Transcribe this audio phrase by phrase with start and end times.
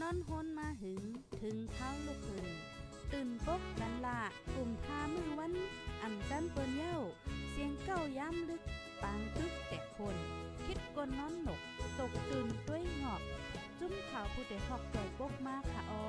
[0.00, 1.02] นอนฮนมาหึง
[1.40, 2.48] ถึงเท้าลูกหึง
[3.12, 4.20] ตื่นปกกันละ
[4.54, 5.52] กลุ่มพามือวัน
[6.02, 6.98] อ่ำจันเปิ้นเย้า
[7.50, 8.62] เสียงเก้าย้ำลึก
[9.02, 10.16] ปางตึกแต่คน
[10.64, 11.60] คิดกนนอนหนก
[11.98, 13.22] ตกตื่นด้วยหงอบ
[13.78, 16.04] จุ้มข่าวผู้เด็กหอกใจปกมากค่ะออ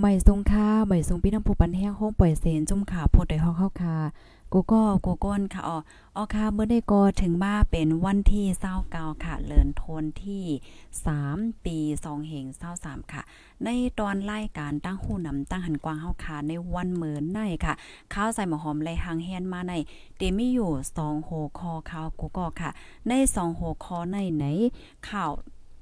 [0.00, 3.96] ไม่ทรงค่าไม่ทรงพี่น้ำผู้ปันแห้งห้องปล่อยเสนจุ่มขาโพดได้ฮอกเข้าคา
[4.52, 5.78] กูก็กูก้นค่ะอ๋อ
[6.16, 8.44] อ๋อค่ะเมื่อได้ก็ถึงมาเป็นวันที่
[8.84, 10.44] 29ค่ะเลินโทนที่
[11.04, 12.46] 3 ปี2เหง
[12.78, 13.22] 23ค่ะ
[13.64, 17.74] ในตอนรายการตั้งหูนำตั้งหันกวางเฮาค่ะในวันเหมือนในค่ะ
[18.14, 19.74] ข้าวใส่หมอหอมไลหางแฮนมาใน
[20.16, 22.70] เตมีอยู่2โหคอข้าวกูก็ค่ะ
[23.08, 24.44] ใน2โหคอในไหน
[25.08, 25.32] ข่าว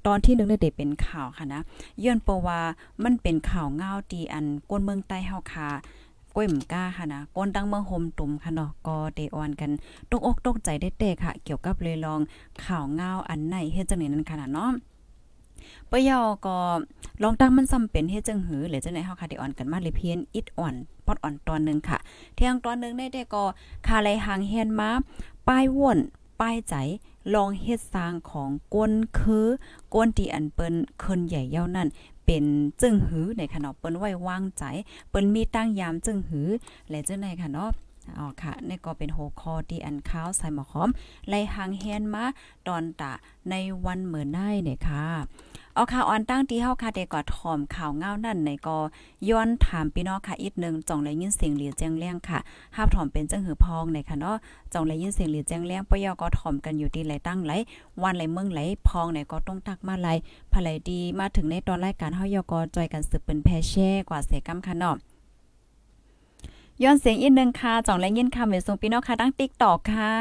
[0.07, 1.61] ตอนที่นึงได้เป็นข่าวค่ะนะ
[2.03, 2.59] ย้อนเปว่า
[3.03, 5.69] มันเป็นข่าวเงาตีอันก้นเมืองใต้เฮาค่ะ
[6.35, 9.71] ก้วยมก้าค่ะนะก้นตั้งเมืองโฮมตุ่มค่ะเนาะก็เดออนกัน
[10.09, 12.19] ตกอกตกใจได้เตค่ะ เกี่ยวกับเลยลอง
[12.65, 14.71] ข่าวเงาอันไหนเฮ็ดจังได๋นั้นค่ะเนาะ
[15.91, 16.57] ปยอก็
[17.23, 21.97] ลองตั้งมันซ้ำเป็นเฮ็ดจังหือหรือจังได๋เฮาค่ะได้ออนกันมาเลยเพียนอิดอ่อนปอดอ่อนตอนนึงค่ะ
[22.35, 23.43] เที่ยงตอนนึงได้แต่ก็
[23.87, 24.89] คาไลหางเฮียนมา
[25.47, 25.99] ป้ายว่น
[26.39, 26.75] ป้ายใจ
[27.33, 29.47] ลองเฮ็ดสร้างของก้นคือ
[29.93, 31.87] ก้นที่อันเปิ้นเคินใหญ่เย้านั่น
[32.25, 32.45] เป็น
[32.81, 34.63] จึงหือในขณะเปิ้นไว้วางใจ
[35.09, 36.49] เปิ้นมีตั้งยามจึงหือ
[36.89, 37.71] และจังได๋ค่ะเนาะ
[38.17, 40.89] อ๋อค่ะนี่ก็เป็นโฮคอที่อันข้าวใส่หมอหอม
[41.29, 42.25] ไล่หางเฮียนมา
[42.67, 43.13] ตอนตะ
[43.49, 43.55] ใน
[43.85, 45.05] วันเหมือนได้เนี่ยค่ะ
[45.77, 48.77] เอาข่าวออนตั้งที่เฮาค่ะเดก็ถ่อมข่าวเงานั่นในก็
[49.29, 52.39] ย้อนถามพี่น้องค่ะอีกนึงจ่องเลยยินเสียงเหลียแจ้งแรงค่ะ
[52.75, 54.37] หาถ่อมเป็นจังหือพองในค่ะเนาะ
[54.73, 57.51] จ่องเลยยินเสียงเหลียแจ้งแรงปยอก็ถ่อมกันอยู่ที่ไหลตั้งไหล
[58.01, 60.07] วันไหลเมืองไหลพองในก็ต้องตักมาไหล
[60.53, 65.14] ภายดีมาถึงในตอนรายการเฮายอก็จอยกันสืบเป็นแพแช่กว่าเสกำค่ะเนาะ
[66.83, 70.13] ย้อนเสียงอีกนึงค่ะจ่องและยินค่ะเมส่งพี่น้องค่ะตั้งติ๊กตอกค่ะ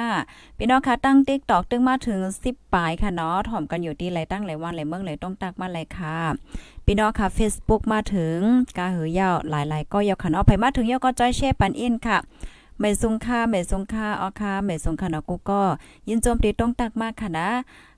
[0.59, 6.19] พี่น้องค่ะตั้งติ๊กตอกตึงมาถึงสิบปลายค่ะเนาะถ่อมกันอยู่ที่ไรตั้งไรวันไรเมืองไรต้องตักมาไรค่ะ
[6.87, 8.38] พี่น้องค่ะ Facebook มาถึง
[8.78, 12.19] กาหือยาวหลายๆ ก็ยาวค่ะเนาะไปมาถึงยาวก็จอยแช่ปันอินค่ะ
[12.81, 15.61] ไม่ซุงค่าไม่ซุงค่าอ๋อค่ะไม่ซุงค่าเนาะกูก็
[16.09, 17.49] ยินโจมตีต้องตักมากค่ะนะ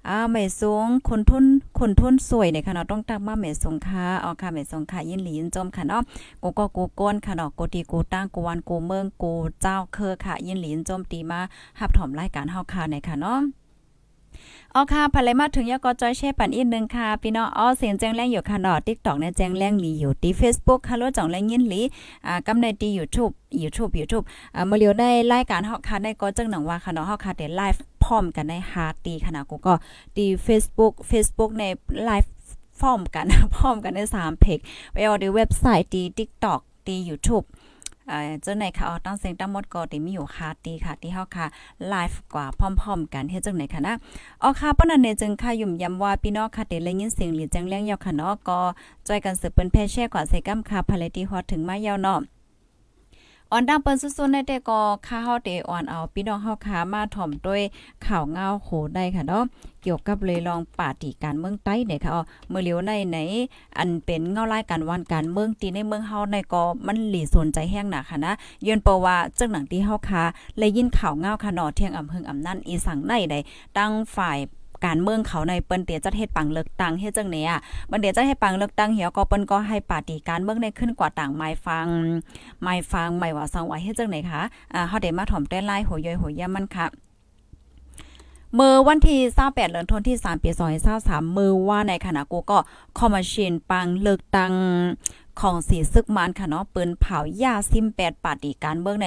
[0.09, 1.45] อ้าไม่สงคนทุน
[1.79, 6.03] คนทุนสวยเนี่ยค่ะเนาะต้องตักมาไม่ซุงค่าอ๋อค่ะไม่ซุงค่ายินหลียินโจมค่ะเนาะ
[6.43, 9.33] กูก็กูก้นค่ะเนาะกูตีกูตั้งกูวันกูเมืองกู
[9.63, 11.41] เจ้าเคอค่ะ ยินหลียินโจมตีมา
[11.79, 13.41] หับถอมรายการเฮาค่ะในค่ะเนาะ
[14.75, 21.81] อ๋อค่ะภายมาถึงยก็จอยแช่ปันอีกนึงค่ะพี่น้องอ๋อเสียงแจ้งแรงอยู่ค่ะเนาะ TikTok เนี่ยแจ้งแรงลีอยู่ที่ Facebook ค่ะแล้จ่องแรงยินหลี
[22.27, 23.33] อ่ากำในที่ YouTube
[23.63, 29.75] YouTube YouTube อ่าเมื่อเลียวได้รายการเฮาค่ะได้ก็จังหนังว่าค่ะเนาะเฮาค่ะได้ไลฟ์พร้อมกันในฮาร์ตีขนาดกูก็
[30.17, 31.65] ที่ Facebook Facebook ใน
[32.05, 32.33] ไลฟ์
[32.81, 33.25] พร้อมกัน
[33.57, 34.59] พร้อมกันใน3เพจ
[34.93, 37.47] ไปเอาที่เว็บไซต์ที่ TikTok ที่ YouTube
[38.43, 41.47] เจ้าไหนค่ะออตั้งเสียงตั้งมดก็ติมีอยู่ค่ะตีค่ะที่เฮาค่ะ
[41.89, 43.95] ไลฟ์กว่าพร้อมๆ กันเฮ็ดจังไหนค่ะนะ
[44.43, 48.61] อ๋อค่ะปนันเนจึงค่ะยุ่มย้ำว่าพี่น้องค่ะได้ยินเสียงหรือจังเรงยาวค่ะเนาะก็
[49.07, 52.21] จอยกันสืบเปิ้นแพ่แช่กว่าใส่กำค่ะภายที่ฮอดถึงมาเยาวเนาะ
[53.53, 57.63] ออนดังเปิ้นสุดๆในแต่ก็ค่าเฮาเตออนเอาพี่น้องเฮาขามาถ่อมด้วย
[58.07, 59.45] ข่าวเงาโหได้ค่ะเนาะ
[59.83, 63.19] เกี่ยวกับเลยลองปาฏิการเมืองใต้เนี่ยค่ะอ๋อเมื่อเลียวในไหน
[63.79, 68.33] อันเป็นเงารายการวันการเมืองตีในเมืองเฮาในก็มันหลีสนใจแห้งหนาค่ะนะ
[68.67, 70.23] ยืนเปว่าจังหนังที่เฮาคา
[70.59, 73.35] เลยยินข่าวเงาค่ะเนาะเที่ยงอำเภออำนั่นอีสังในใด
[73.77, 74.39] ตั้งฝ่าย
[74.85, 77.51] การเมืองเขาในเปิ้นเตียจัดเฮ็ดปังเลือกตั้งเฮ็ดจังเนี่ย
[77.91, 81.87] บันเดียจัดเฮ็ดปังเลือกตั้งเหี่ยวก็เปิ้นก็ให้ปาฏิการเมืองในขึ้นกว่าต่างไม้ฟัง
[82.63, 84.43] ไม้ฟังไม่ว่าสังว่าเฮ็ดจังไหนคะ
[84.75, 86.87] อ่าเฮาได้มาถ่อมแต่ไล่หัวย่อยหัวย่ามันค่ะ
[88.55, 90.51] เมื่อวันที่28เดือนธันวาคมที่3ปี
[90.95, 92.59] 2023มือว่าในขณะกูก็
[92.99, 94.53] คอมมิชชินปังเลือกตั้ง
[95.41, 99.07] ของสีซึกมันค่ะเนาะปืนเผายาซิม8ปาฏิการเมืองใน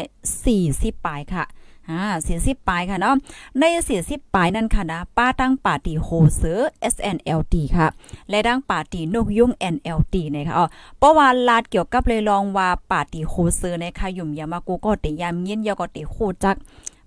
[0.51, 1.43] 40ปลายค่ะ
[1.89, 3.15] อ่าสี่สิบปลายค่ะเนาะ
[3.59, 7.87] ในสี่สิบปลายนั่นค่ะนะป้าตั้งปาร์ตี้โฮเซอร์ SNLD ค่ะ
[8.29, 10.65] และดั้งปาร์ตี้นกยุง NLD นะคะอ๋อ
[10.97, 16.57] เพราะว่าลาดเกี่ยวกับเลยลองว่าปาร์ตี้โฮเซอร์นะคะยุ่มยามากูก็ติยามยินยาก็ติโคจัก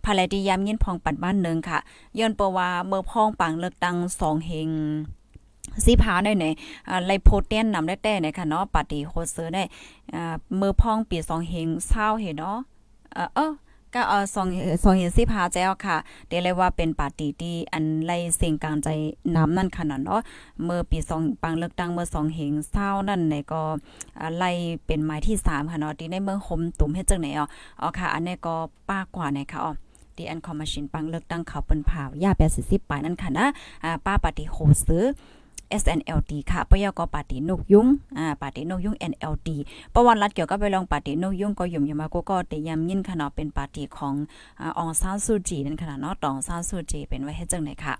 [0.04, 1.78] ภายดียามยินพองปัดบ้านนึงค่ะ
[2.18, 3.96] ย้อนเปว่าเมื่อพองปังเลือกตั้ง
[4.46, 4.70] เฮง
[5.84, 6.44] สีผาหน่อยไหน
[6.88, 9.62] อ่าไลโพเทนนำได้แต่เนี่ยค่ะเนาะปาร์ตี้โฮเซอร์ได้
[10.14, 12.58] อ่าเมื่อพองปี2เฮงเศร้าเห็นเนาะ
[13.34, 13.52] เออ
[13.94, 14.46] ก็เออสอง
[14.82, 15.96] สองเห็นสิพาแจ้วค่ะ
[16.28, 18.88] เดี๋ยวเลยว่าเป็นปาร์ตี้ที่อันไล่เสียงกลางใจ
[19.36, 20.20] น้ำนั่นขนาดเนาะ
[20.64, 23.62] เมื่อปีสองปังเลือกตั้งเมื่อสองเหงเศร้านั่นในก็
[24.36, 24.50] ไล่
[24.86, 27.46] เป็นหมายที่สามค่ะเนาะที่ในเมืองคมตุ่มเฮ็ดจังไหนอ๋อ
[27.80, 28.54] อ๋อค่ะ อันนี้ก็
[28.88, 29.72] ป้ากว่าไหนค่ะอ๋อ
[30.16, 33.46] ดีอันคอมมาชินปังเลือกตั้งเขาเปิ้นผ่าวยา80ปลายนั่นค่ะนะ
[33.84, 34.56] อ่าป้าปฏิโฮ
[34.86, 35.04] ซื้อ
[35.80, 37.86] SNLD ค่ะปยกปาตินกยุง
[38.18, 39.48] อ่าปาตินกยุง NLD
[39.94, 44.14] ประวัติรัฐเกี่ยวกับไปลองปาตินกยุงก็ยุ่มยามาก็ก็แต่ยำยินขนาดเป็นปาติของ
[44.60, 47.96] อ่าองซานซูจีนั่นขนาดเนาะตองซานซูจีเป็นไว้ให้จังไหนค่ะ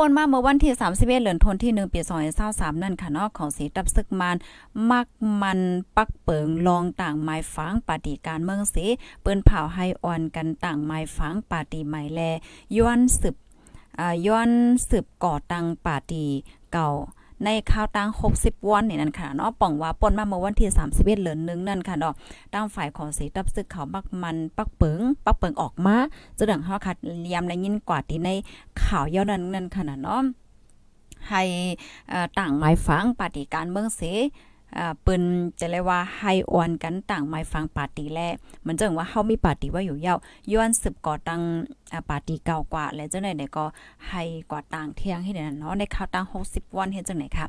[0.00, 2.00] ปนมาเมื่อวันที่ 31เดือนธันวาคม1ปี
[2.42, 4.36] 2023นั่นค่ะเนาะของสีตับซึกมาน
[4.90, 5.06] มัก
[5.42, 5.60] มัน
[5.96, 8.76] ปักเปิงลองต่างไม้ฝังปาฏิการเมืองเส
[9.22, 12.20] เปิ้นเผาให้อ่อนกันต่างไม้ฝังปาฏิใหม่แล
[12.76, 13.34] ย้อนสืบ
[14.26, 14.50] ย้อน
[14.88, 16.24] สืบก่อตังปาตี
[16.72, 16.90] เก่า
[17.44, 18.10] ในข่าวตั้ง
[18.40, 22.14] 60วันนี่นั่นค่ะเนาะป่องว่าป่นมาเมื่อวันที่31เดือนนึงนั่นค่ะเนาะ
[22.54, 25.96] ตั้งฝ่ายของสีตับซึกเขาบักมันปักเปิงปักเปิงออกมา
[26.38, 26.96] จะดังเฮาคัด
[27.32, 28.28] ยามได้ยินกว่าที่ใน
[28.82, 30.22] ข่าวยาวนั้นนั่นค่ะเนาะ
[31.28, 31.42] ให้
[32.38, 34.00] ต่างหมายฟังปฏิการเมืองเส
[35.04, 35.22] ปืน
[35.60, 38.20] จะเรียกว่าให้ออนกันต่างไม่ฟังปาร์ตี้แล
[38.66, 40.18] มันจังว่าเฮามีปาร์ตี้ว่าอยู่ยาว
[40.52, 41.42] ย้อนสืบก่อตั้ง
[42.10, 43.64] ปาร์ตี้เก่ากว่า แล้วจังได๋เนี่ยก็
[44.08, 47.46] ให้กว่าต่างเที่ยงให้เนั่นเนาะในข่าวตั้ง60 วันเฮ็ดจังได๋ค่ะ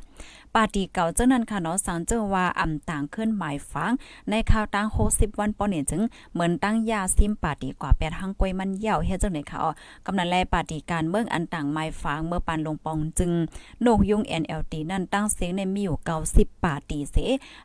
[0.54, 3.92] ปาร์ตี้เก่าจังนั้นค่ะเนาะสังเจอว่าอำต่างขึ้นหมายฟัง
[4.30, 6.02] ในข่าวตั้ง60 วันปอเนี่ยจึง
[6.32, 9.70] เหมือนตั้งยาซิมปาร์ตี้กว่า8หังกวยมันเยวเฮ็ดจังได๋ค่ะอ๋อ
[10.06, 13.30] กำนันแลปาร์ตี้การเมืองอันต่างหมายฟังเมื่อปานลงปองจึง
[13.82, 15.96] โนกยุง NLT นั่นตั้งเสียงในมีอยู่
[16.30, 17.16] 90ปาร์ตี้เส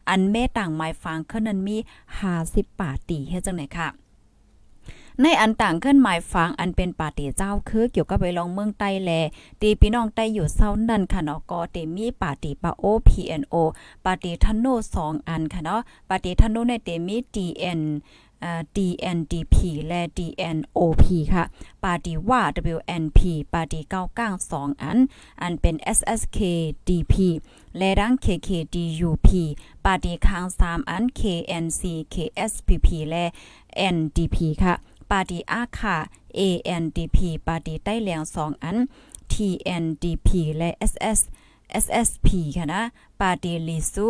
[0.09, 1.77] อันแม่ต่างไม้ฟางเคนั้นมี
[2.27, 3.89] 50ปาตีเฮ็ดจังไหนค่ะ
[5.21, 9.11] ในอันต่างขึ้นหมายฟังอันเป็นปาติเจ้าคือเกี่ยวกับไปลองเมืองใต้แล
[9.61, 13.55] ตีพี่น้องใต้อยู่เศร้านั่นค่ะเนาะก็เตมีปาติปาโอ PNO
[14.05, 14.65] ปาติทันโน
[14.97, 17.81] 2อันค่ะเนาะปาติทันโนในเตมี DN
[18.75, 19.55] DNDP
[19.87, 21.03] และ DNOP
[21.33, 21.43] ค่ะ
[21.83, 22.41] ปาร์ตีว่า
[22.75, 23.19] WNP
[23.53, 24.99] ปาร์ตี้เก้าก้างสองอัน
[25.41, 27.13] อันเป็น SSKDP
[27.77, 29.29] และดัง KKDUP
[29.85, 31.81] ปาร์ตีค้างสามอัน KNC
[32.13, 33.25] KSPP และ
[33.95, 34.73] NDP ค่ะ
[35.11, 35.97] ปาร์ตีอาค่ะ
[36.39, 37.17] ANDP
[37.47, 38.77] ปาร์ตีใต้เหลียงสองอัน
[39.33, 41.19] TNDP และ SS
[41.83, 42.81] SSP ค่ะนะ
[43.21, 44.07] ปาร์ตีลิซู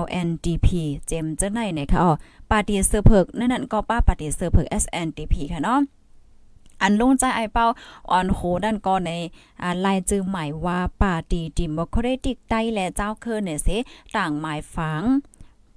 [0.00, 0.68] LNDP
[1.06, 2.10] เจมจะไหนเนี่ยค่ะอ๋อ
[2.52, 5.80] ปาร์ตี้เซอร์เพิกนั่นนั่นก็ป้าปาร์ตี้เซอร์เพิก SNDP ค่ะเนาะ
[6.82, 7.66] อันลงใจไอเป้า
[8.10, 9.10] ออนโหดันก็ใน
[9.62, 13.68] อ่าลายจือหมายว่าปาร์ตี้ดิโมครติกใต้และเจ้าเคินเนี่ยเส
[14.16, 15.02] ต่างหมายฝัง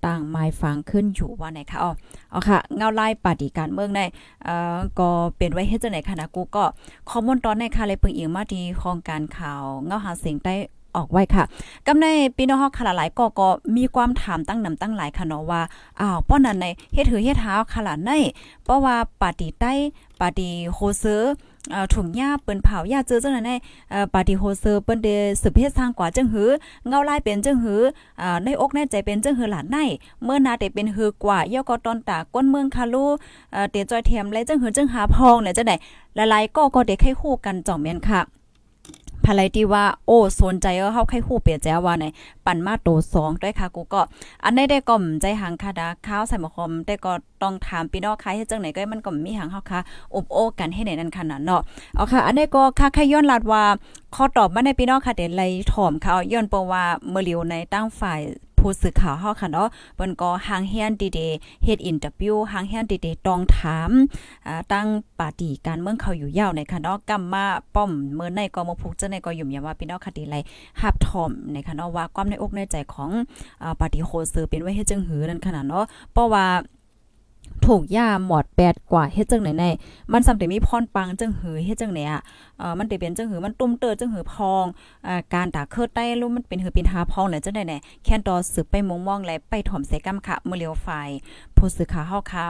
[0.06, 1.92] ต่างหมายฝังขึ้นอยู่ว่าไหนคะอ๋อ
[2.30, 4.02] เอ๋อค่ะ เงาไล่ปฏิการเมืองใน
[4.44, 6.64] เอ่อก็เป็นไว้เฮ็ดจังไหนคะนะกูก็
[7.10, 10.54] ข้อมูลตอนในค่ะเลยเพิ่งอีกมาที่ของการข่าวเงาหาเสียงใต้
[10.96, 11.44] ออกไว้ค่ะ
[11.88, 12.06] กำใน
[12.38, 13.48] พี่น้องเฮาค่ะหลายก็ก็
[13.78, 15.62] มีความถามตั้งนำตั้งหลายค่ะเนาะว่า
[16.00, 18.12] อ้าวป้อนั้นในเฮ็ดหือเฮ็ดหาค่ะล่ะใน
[18.64, 19.74] เพราะว่าปาติใต้
[20.20, 21.34] ปาติโฮเซอร์
[21.94, 23.52] ถุงหญ้าเปิ้นเผาหญ้าเจอจังนั้นใน
[23.92, 26.50] เอ่อปาติโฮเซอร์เปิ้นได้สืบเฮ็ดสร้างกว่าจังหือ
[26.88, 27.82] เงาลายเป็นจังหือ
[28.22, 29.78] อ่าในอกในใจเป็นจังหือหลานใน
[30.24, 33.06] เมื่อนาได้เป็นหือกว่าย่อก็ตอนตาก้นเมืองคาลู
[33.54, 35.76] เอ่อเตจอยแถมและจังหือจังหาพองเนี่ยจังได๋
[36.16, 38.22] หลายๆก็ก็ได้ให้คู่กันจ่อมแม่นค่ะ
[39.26, 42.06] ภายที่ว่าโอ้สนใจเออเฮาใครฮู้เปียแจว่าใน
[42.46, 44.02] ปั่นมาโตสองด้วยค่ะกูก็
[44.44, 47.14] อันใดได้ก็ใจหังค่ะดาข้าวใส่หมอคอมได้ก็
[47.44, 49.80] ต้องถามพี่น้องค่ะเฮ็ดจังไหนก็มันก็มีหังเฮาค่ะ
[50.16, 51.62] อบโอ้กันให้ไหนนั่นขนาดเนาะ
[51.96, 53.64] เอาค่ะ อันใดก็ค่ะค่ย้อนลาดว่า
[54.16, 58.22] ข้อตอบมาในพี่น้องค่ะเดี๋ยวไล่ถอมค่ะย้อนเปว่าเมื่อเลียวในตั้งฝ่าย
[58.66, 61.20] ผู้สื่อข่าวเฮาค่ะเนาะเปิ้นก็หางเฮียนดีเด
[61.64, 63.92] เฮ็ดอินเตอร์วิวหางเฮียนดีเดต้องถาม
[64.48, 64.88] อ่าตั้ง
[65.20, 67.46] ปาร์ตี้การเมืองเขาอยู่ยาวในค่ะเนาะกัมา
[67.76, 70.36] ป้อมเมื่อในก็มาพุกเจะในก็ยุ่มยาว่าพี่น้องคดีไร
[70.82, 73.10] หับถอมในค่ะเนาะว่าความในอกในใจของ
[73.64, 76.46] อ่าปาร์ตี้โคเซอร์เป็นไว้เฮ็ดจังหือนั่นขนาดเนาะเพราะว่า
[77.66, 79.66] ถูกย่าหมอดแปดกว่าเฮ็ดจังไหนใน
[80.14, 82.22] มันสำแต่มีพรปังจังหือเฮ็ดจังไหนอะ
[82.58, 84.66] เอ่อมันได้เป็นจังหือมันตุ้มเตอจังหือพอง
[85.08, 90.88] อ่าการตาเคิดใต้รุ่มันเป็นหือปินหาพองแหละจังไหนแน่แค่นตอสืบไปมองมองและไปถ่อมใส่กำค่ะมื้อเลียวไฟ
[91.56, 92.46] ผู้สื่อข่าวเฮาค่ะ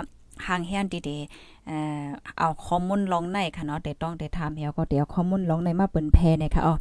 [0.47, 2.05] ห่างแฮนดีๆเอ่อ
[2.37, 6.75] เอาข้อมูลลองในค่ะเนาะแต่ต้องได้ถามเฮาก็เดี๋ยวข้อมูลลองในมาเปิ้นแพเนี่ยค่ะอ๋อ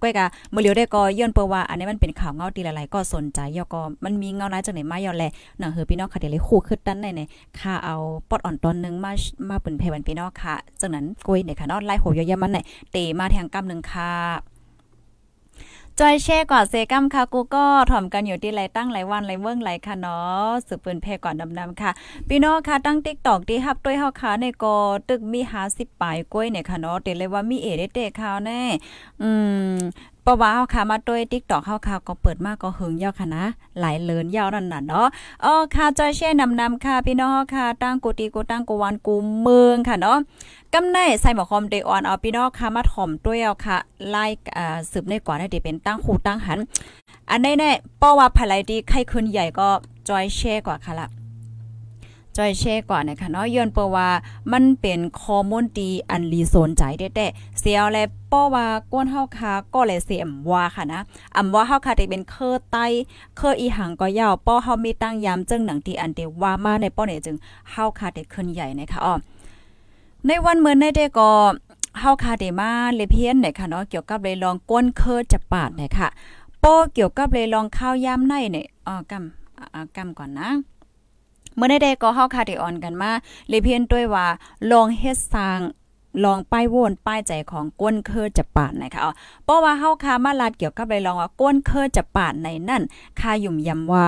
[0.00, 5.24] ก้อยกะมื้อเลียวได้ก็ย้อนเปว่า อันนี้มันเป็นข่าวเงาตีหลายๆก็สนใจยอก็มันมีเงาหลายจังไหนมาย่อแล
[5.58, 7.28] หนังเฮอพี่น้องค่ะเดี๋ยวเลยคู่ขึ้นดันในเนี่ย
[7.58, 7.94] ค่ะเอา
[8.28, 9.12] ปอดอ่อนตอนนึงมา
[9.48, 14.12] มาเปิ้นแพบันพี่น้องค่ะจังนั้นก้อยเนี่ยค่ะเนาะไล่โหยยๆมันเนี่ยเตมาแทงกำนึงค่ะ
[16.02, 21.90] จอยแช่ก่อนเซกัมค่ะกูก็ถ่อมกันอยู่ที่ไรตั้งไรวันไรเวิ้งไรค่ะเนาะสืบปืนเพก่อนดำๆค่ะ
[22.28, 24.76] พี่น้องค่ะตั้งติ๊กตอกที่ฮับด้วยเฮาค่ะในกอ
[25.08, 28.62] ตึกมีหาสิบปลายกล้วยเนี่ยค่ะเนาะเตเลยว่ามีเอเดเตข่าวแน่
[29.22, 29.30] อื
[29.70, 29.74] ม
[30.28, 33.44] ปว่าเฮาค่ะมาด้วย TikTok เฮาค่ะก็เปิดมากก็หึงยาวค่ะนะ
[33.80, 35.06] หลายเลินยาวนั่นน่ะเนาะ
[35.44, 40.18] อ๋อค่ะจอยแช่นำนำค่ะพี่น้องค่ะตั้งกูตีกูตั้งกูวันกูเมืองค่ะเนาะ
[40.74, 43.76] กำในใส่หมอคอมเดออนเอาพี่น้องค่ะมาถ่อมด้วยเอาค่ะ
[44.08, 44.24] ไล่
[44.56, 46.58] อ่าสืบในกว่าได้เป็นตั้งคู่ตั้งหัน
[47.30, 47.70] อันนี้แน่
[48.00, 49.68] ป้อว่าภายไลดีใครคืนใหญ่ก็
[50.08, 51.17] จอยแช่กว่าค่ะละ
[52.38, 54.08] จอยแช่ก่อนนะคะเนาะย้อนเปว่า
[54.52, 57.98] มันเป็นข้อมูลดีอันลีโซนใจแท้ๆเสียวแล
[58.32, 61.00] ป้อว่าก้นเฮาคาก็เลยเสียมว่าค่ะนะ
[61.36, 62.76] อำว่าเฮาคาได้เป็นเคอไต
[63.36, 67.36] เคออีหังก็ยาวป้อเฮามีตั้งยามจึงหนังที่อันเดว่ามาในป้อเนี่ยจึง
[67.70, 69.14] เฮาคาได้ขึ้นใหญ่นะคะอ้อ
[70.26, 71.30] ในวันเมื่อในเด้ก็
[72.00, 76.08] เฮาคาได้มาเลเพียนนี่ยค่ะเนาะเกี่ยวกับเลยลองก้นเคอจะปาดนี่ยค่ะ
[76.64, 80.50] ป้อเกี่ยวกับเลยลองข้าวยามในเนี่ยอ๋อกำอ่ากำก่อนนะ
[81.58, 83.10] เมื่อได้ก็เฮาคาติออนกันมา
[83.48, 84.26] เลยเพียนด้วยว่า
[84.70, 85.60] ลองเฮ็ดสร้าง
[86.24, 89.12] ลองป้ายโวนป้ายใจของก้นเคอจะปาดนะคะอ๋อ
[89.44, 92.82] เพราะว่าเฮาคามาลาดเกี่ยวกับเลยลองว่าก้นเคอจะปาดในนั่น
[93.20, 94.04] คายุ่มยำว่า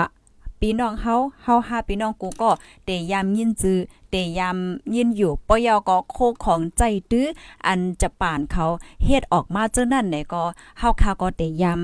[0.60, 2.50] พี่น้องเฮาเฮาหาพี่น้องกูก็
[2.84, 3.78] เตยามยินจือ
[4.10, 4.58] เตยาม
[4.94, 7.26] ยินอยู่ปยอก็โคของใจตื้อ
[7.66, 8.64] อันจะป่านเขา
[9.04, 10.42] เฮ็ดออกมาเจ้านั่นไหนก็
[10.78, 11.80] เฮาคาก็เตยาม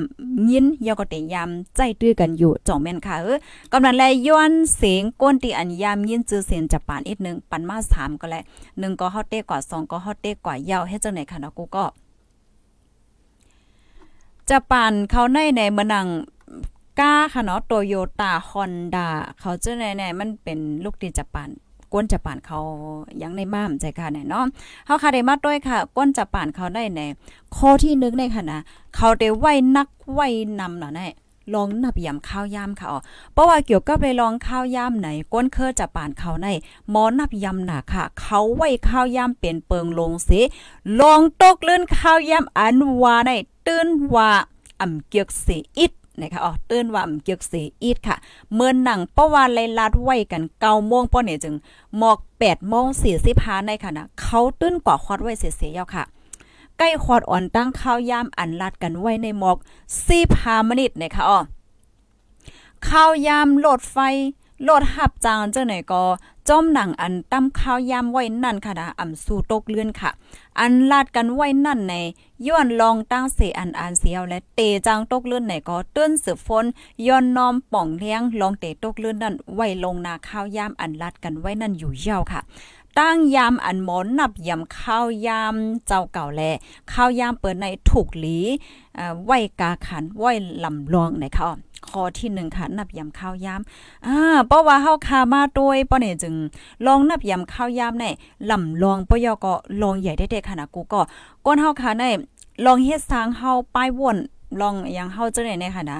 [0.50, 3.38] ยินยอก็เตยามใจตื้อกันอยู่จ่องแม่นค่ะเออ
[3.72, 11.84] กำลังแลย้อนเสียงก้นที่อันยามยินจือเสียนจะป่านอีกนึงปันมา3ก็แล1ก็ฮอตเต้กว่า2ก็ฮอตเต้กว่ายาวเฮ็ดจังไหนค่ะเนาะกูก็
[14.50, 16.06] จะปั่นเขาในในมือนัง
[17.00, 19.08] ก้าค่ะเนาะโตโยต้าฮอนด้า
[19.40, 21.50] เขาเจ้าไหนๆมันเป็นลูกดีจะปั่น
[21.92, 22.58] ก้นจะป่านเขา
[23.22, 24.44] ยังในบ้ามใจค่ะเนี่ยเนาะ
[24.86, 27.00] เฮาค่ะได้มาด้วยค่ะ ก้นจะป่านเขาได้ใน
[27.56, 28.60] ข้อที่1ในค่ะนะ
[28.96, 30.28] เขาได้ไว้นักไว้
[30.60, 31.12] นำเนาะเนี่ย
[31.54, 33.00] ลองนับยำข้าวยามค่ะอ๋อ
[33.32, 36.48] เพราะว่าเกี่ยวกับไปลองข้าวยามไหน ก้นเคอจะป่านเขาใน
[36.90, 40.40] หมอนับยำหนาค่ะ เขาไว้ข้าวยามเป็นเปิงลงสิ
[41.00, 43.30] ลองตกเลื่อนข้าวยามอันวาใน
[43.66, 44.30] ตื่นว่า
[44.80, 48.16] อ่ำเกียกสิอิด นะคะอ๋อตื่นว่าเกียกสิอิดค่ะ
[48.54, 51.54] เมื่อหนังเพราะว่าเลยลาดไว้กันเก้าโมงป้อเนี่ยจึง
[51.98, 56.04] หมอกแปดโมงสี่สิบห้าในค่ะนะเขาตื่นกว่าคอดไว้เสียๆยาวค่ะ
[56.78, 59.56] ใกล้ควอดอ่อนตั้งข้าวยามอันลัดกันไว้ในหมอก
[60.08, 61.38] สิบห้ามนิทนะคะอ๋อ
[62.88, 63.96] ข้าวยามโหลดไฟ
[64.62, 66.02] โหลดหับจางเจังไหนก็
[66.48, 70.10] จ้อมหนังอันตั้มข้าวยามไว้นั่นค่ะนะอ่ำสู่ตกเลื่อนค่ะ
[70.60, 71.94] อันลาดกันไว้นั่นใน
[72.46, 76.64] ย้อนลองตั้งเสอันอันเสียวและเตจางตกเลื่อนไหนก็เตื้นสืบฝน
[77.06, 82.40] ย้อนน้อมป่องเลี้ยงลองเตตกเลื่อนนั่นไว้ลงนาข้าวยามอันลาดกันไว้นั่นอยู่ยาวค่ะ
[82.98, 85.54] ตั้งยามอันหมอนนับยำข้าวยาม
[85.86, 86.42] เจ้าเก่าแล
[86.92, 88.38] ข้าวยามเปิดในถูกหลี
[89.24, 90.32] ไว้กาขันไว้
[90.64, 91.50] ลำลองนะคะ
[91.88, 96.34] ข้อที่หนึ่งค่ะ นับยำข้าวยำอ่าเพราะว่าเฮาคามาด้วยป้อเนี่ยจึง
[96.86, 98.04] ลองนับยำข้าวยามใน
[98.50, 101.00] ลำลองปยอก็ลองใหญ่ได้ๆค่ะนะกูก็
[101.46, 102.04] ก้นเฮาคาใน
[102.66, 104.16] ลองเฮ็ดสร้างเฮาป้ายวน
[104.60, 105.98] ลองย่างเฮาจังได๋ในค่ะนะ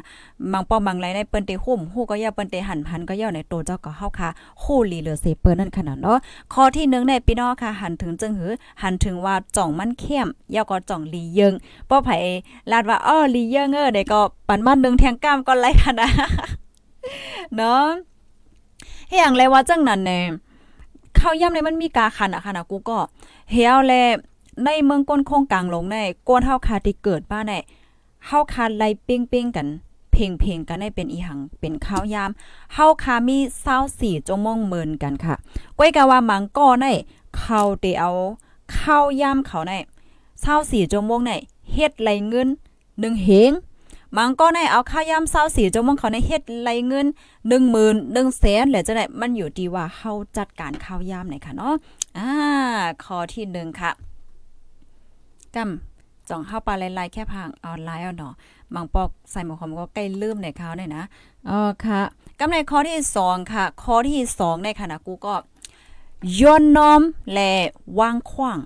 [0.53, 4.29] บางป้อบางไรในเปิ้นเตหุ่มฮู้ก็ย่าเปิ้นเตหันพันก็ย่าในโตเจ้าก็เฮาค่ะ
[4.63, 6.19] ฮู้ลีเหลือเซเปิ้นนั่นขนาดเนาะ
[6.53, 11.55] ข้อที่1ในพี่น้องค่ะ หันถึงจึงหือ หันถึงว่าจ่องมันเข้มย่าก็จ่องลีเยิง
[11.89, 12.09] ป้อไผ
[12.71, 16.09] ลาดว่าอ้อลีเยิงเออได้ก็ปันมานึงแทงก้ามก็ไรค่ะนะ
[17.57, 17.85] เนาะ
[19.11, 20.21] เฮียงเลยว่าจังนั้นแน่
[21.19, 22.99] ข้าวย่ำในมันมีกาคันอะค่ะนะกูก็
[23.51, 23.93] เฮียวแล
[24.65, 25.97] ในเมืองก้นโคงกลางลงใน
[26.29, 27.55] กวนเฮาคาที่เกิดบ้านใน
[28.27, 29.69] เฮาคาไล่เป้งๆกัน
[30.13, 32.31] เพลงเพลงกันได้เป็นอีหังเป็นข้าวยาม
[32.75, 33.39] เฮาคามี
[33.83, 35.35] 24จงมองเมินกันค่ะ
[35.79, 36.87] ก้อยกะว่ามังก้อใน
[37.37, 38.11] เขาเตเอา
[38.79, 39.73] ข้าวยามเขาใน
[40.33, 41.33] 24จงมองใน
[41.73, 42.49] เฮ็ดไหลเงิน
[42.85, 43.53] 1เฮง
[44.17, 47.07] มังก็ในเอาข้าวยาม24จงมองเขาในเฮ็ดไหลเงิน
[47.67, 51.75] 10,000 1แสนแล้วจะได้มันอยู่ที่ว่าเฮาจัดการข้าวยามไหนค่ะเนาะ
[52.19, 52.31] อ่า
[53.05, 53.91] ข้อที่1ค่ะ
[55.57, 55.86] กำ
[56.29, 58.35] จ่องเข้าปลาลายๆแค่พังออนไลน์เอาเนาะ
[58.75, 61.05] บางปอกใส่หมวกผมก็ใกล้ลืมในเขาเนี่ยนะ
[61.47, 62.01] เออค่ะ
[62.39, 65.35] กำในข้อที่2ค่ะ ข้อที่2ในค่ะนะกูก็
[66.41, 67.01] ย้อนน้อม
[67.33, 67.53] และ
[67.99, 68.59] วางขว้าง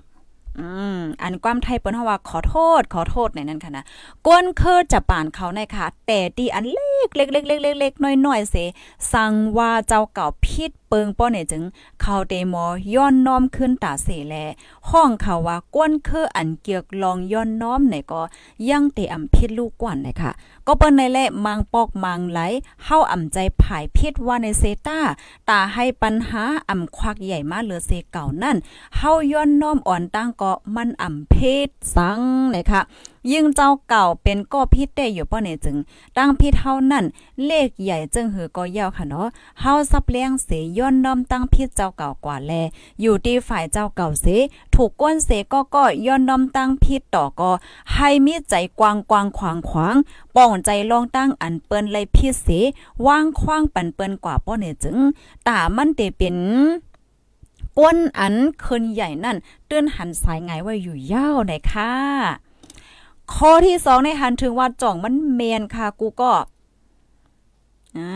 [0.59, 3.85] อืมอันความไทยเปิ้นเฮาว่าขอโทษ ขอโทษในนั้นค่ะนะ
[4.27, 8.55] ก้นคือจะป่านเขาในค่ะ แต่ดีอันเล็กเล็กๆๆๆๆน้อยๆเส
[9.13, 11.63] สั่งว่าเจ้าเก่าผิด เปิงป้อเนี่ยจึง
[12.01, 14.35] เขาเตมอย้อนน้อมขึ้นตาเสแล
[14.89, 18.21] ห้องเขาว่าก้นคืออันเกียกลองย้อนน้อมไหนก็
[18.69, 20.31] ยังเตอำพิษลูกกวนเลยค่ะ
[20.67, 22.39] ก็เปิ้นในแลมังปอกมังไหล
[22.83, 24.99] เฮาอ่ำใจผายพิษว่าในเซตา
[25.49, 28.57] ตาให้ปัญหาอ่ำควักใหญ่มาเหลือเซเก่านั่น
[28.97, 32.21] เฮาย้อนน้อมอ่อนตั้งก็มันอ่ำเพศสัง
[32.51, 32.81] เลยค่ะ
[33.31, 35.77] ยิ่งเจ้าเก่าเป็นก็พิษได้อยู่ป้อเนี่ยจึง
[36.17, 37.05] ตั้งพิษเท่านั้น
[37.45, 39.27] เลขใหญ่จึงหือก็ยาวค่ะเนาะ
[39.59, 42.51] เฮาซับเลี้ยงเสย้อนน้อมตั้งพิษเจ้าเก่ากว่าแล
[43.01, 44.25] อยู่ที่ฝ่ายเจ้าเก่าเส
[44.73, 47.51] ถูกก้นเสก็ก็ย้อนน้อมตั้งพิษต่อก็
[47.93, 49.95] ให้มีใจกว้างกว้างขวางขวาง
[50.35, 52.47] ป้องใจลองตั้งอันเปิ้นเลยพิษเส
[53.05, 54.97] ว่างคว้างปันเปิ้นกว่าป้อเนี่ยจึง
[55.47, 56.37] ตามันเตเป็น
[57.79, 59.37] ก้นอันคืนใหญ่นั่น
[59.67, 61.91] เตือนหันสายไงไว้อยู่ยาวไหนค่ะ
[63.35, 66.31] ข้อที่สองในหันถึงว่าจ่องมันเมนค่ะ กูก็
[67.97, 68.11] อ่า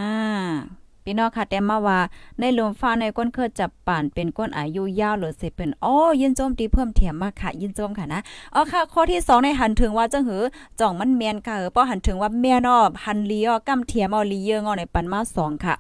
[1.04, 2.00] พี่น้องค่ะแต่มาว่า
[2.40, 8.22] ในลมฟ้าในก้นเคอจับป่านเป็นก้นอายุยาวหรือสิเป็นอ๋อยินโจมตีเพิ่มเถียมมาค่ะ ยินโจมค่ะนะ
[8.54, 10.42] อ๋อค่ะ ข้อที่2ในหันถึงว่าจังหือ
[10.80, 15.76] จ่องมันเมียนค่ะเออป้อหันถึงว่าเมียนอหันลีออกำเทียมเอาลีเยงอในปันมา2ค่ะ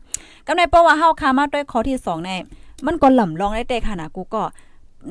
[0.48, 2.32] กำในเพราะว่าเฮาคามาด้วยข้อที่2ใน
[2.86, 4.44] มันก็หล่ำลองได้แต่ค่ะนะกูก็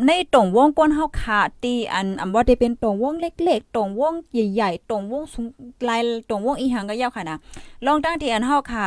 [0.06, 5.46] ในตรงวงก้นเฮาขาตีอันอำว่าได้เป็นตรงวงเล็กๆตรงวงใหญ่ๆตรงวงสูง
[5.88, 7.38] ลายตรงวงอีหังก็ยาวค่ะนะ
[7.86, 8.86] ลองตั้งที่อันเฮาขา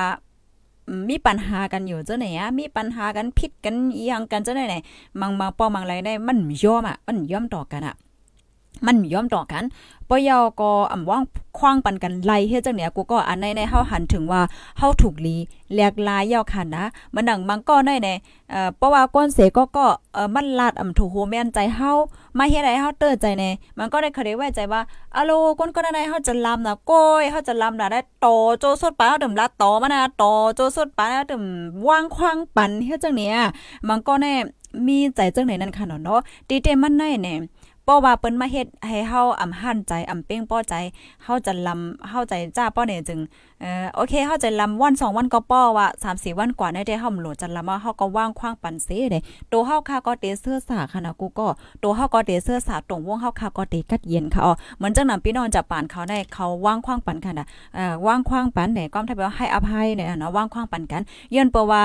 [1.10, 4.76] มีปัญหากันอยู่เจ้าไหนอะมีปัญหากันผิดกันอีหยังกันเจ้าไหนไหน
[5.22, 7.96] มังมาป้อมังไรได้มันยอมอะมันยอมต่อกันอะ
[8.86, 9.64] มันย่อมต่อกัน
[10.10, 11.24] ปยอก็อ่ำว่าง
[11.58, 14.42] คว้างปันกันไล่เฮ็ดจังเนี่ยกูก็อันในในเฮาหันถึงว่า
[14.78, 15.36] เฮาถูกลี
[15.74, 18.10] แหลกลายยาวคันนะมันดังมังก็ได้ใน
[18.52, 21.92] เอ่อเพราะว่าก้นเสก็ก็เอ่อมันลาดอ่ำถูกโหแม่นใจเฮา
[22.38, 23.44] มาเฮ็ดให้เฮาเตื้อใจใน
[23.78, 24.82] มันก็ได้เคยได้ไว้ใจว่า
[25.16, 28.28] อะโลก้นก็ได้เฮาจะลำนะก้อยเฮาจะลำนะได้โต
[28.60, 31.44] โจสดปาเฮาตึมลาโตมานะโตโจสดปาเฮาตึม
[31.88, 33.36] วางคว้างปันเฮ็ดจังเนี่ย
[33.88, 34.34] มันก็แน่
[34.88, 37.38] มีใจจังไหนนั่นค่ะเนาะตีเตมันในเนี่ย
[37.88, 40.74] ป้อว่าเปิ้นมาเฮ็ดให้เฮาอำหั่นใจอำเป้งป้อใจ
[41.24, 43.20] เฮาจะลำเฮาใจจ้าป้อเนี่ยจึง
[43.62, 49.20] เอ่อโอเคเฮาจะลำวัน2วันก็ป้อว่า3-4วันกว่าได้ได้เฮาหลจะลำว่าเฮาก็ว่างคว้างปันเสเด้
[49.52, 51.48] ตัวเฮาค่ะก็เตเสื้อสาค่ะนะกูก็
[51.84, 61.02] ตัวเฮาก็เตเสื้อสาตรงวงเฮาค่ะก็เตกัดเย็นค่ะอ๋อเหมือนจังนำพี่น้องจะปานเขาได้เขาว่างคว้างปันค่ะนะเอ่อว่างคว้างปันเนี่ยก็ถ้าว่าให้อภัยเนี่ยนะว่างคว้างปันกัน
[61.36, 61.84] ย้อนเปว่า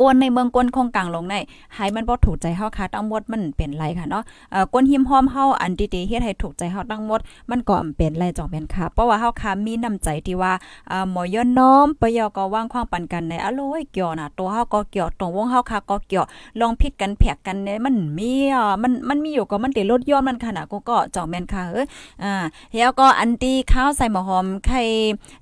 [0.00, 1.34] กวนในเมืองกวนคงกลางลงใน
[1.74, 10.52] ให้มันบ่ถูกใจเฮาค่ะทั้งหมดมันเป็นไรค่ะเนาะเอ่อกวนหิมหอมเฮาอันดีๆเฮ็ดให้ถูกใจเฮาทั้งหมด มันก็เป็นไรจ่องแม่นค่ะ เพราะว่าเฮาค่ะมีน้ำใจที่ว่า
[10.88, 16.24] เอ่อหมอย้อนน้อมปยอก็วางความปันกันในอโลยเกี่ยวน่ะตัวเฮาก็เกี่ยวตรงวงเฮาค่ะก็เกี่ยว
[16.60, 21.86] ลองพิดกันแผกกันเนี่ยมันมีอะมันมันมีอยู่ก็มันติลดย้อนมันค่ะนะกูก็จ่องแม่นค่ะเอ้ย
[22.22, 22.32] อ่า
[22.76, 24.80] แล้วก็อันที่ข้าวใส่หมอหอมไข่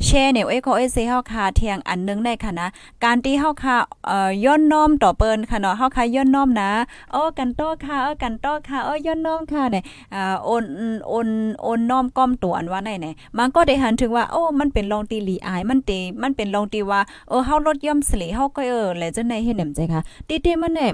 [0.05, 2.69] แช่เนี่ยเอ้ยก็เอ้ยเซเฮาค่ะเทียงอันนึงได้ค่ะนะ
[3.05, 6.71] การที่เฮาค่ะเอ่อย่อนน้อมต่อเปิ้นค่ะเนาะเฮาค่ะย่อนน้อมนะ
[7.15, 10.65] อ้กันโตค่ะเออกันโตค่ะเออย่อนน้อมค่ะเนี่ยอ่าโอน
[11.09, 11.29] โอน
[11.63, 15.91] โอนน้อมก้อมตัวอันว่าไหนเนี่ยมันก็ได้หันถึงว่าโอ้มันเป็นลองตีหลีอายมันเต
[16.23, 20.93] มันเป็นลองตีว่าเออเฮาลดย่อมสลีเฮาก็เออแหละจังได๋เฮ็ดแหนมใจค่ะติๆมันเนี่ย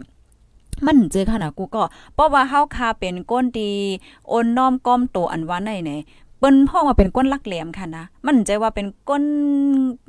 [0.86, 3.70] มันเจอขนาดกูก็เพราะว่าเฮาคาเป็นก้นดี
[4.28, 6.00] โอนน้อมก้อมตัวอันว่าไหนเนี่ย
[6.44, 9.24] ปิ้นพ้องว่าเป็นก้นลักแหลมค่ะนะมันใจว่าเป็นก้น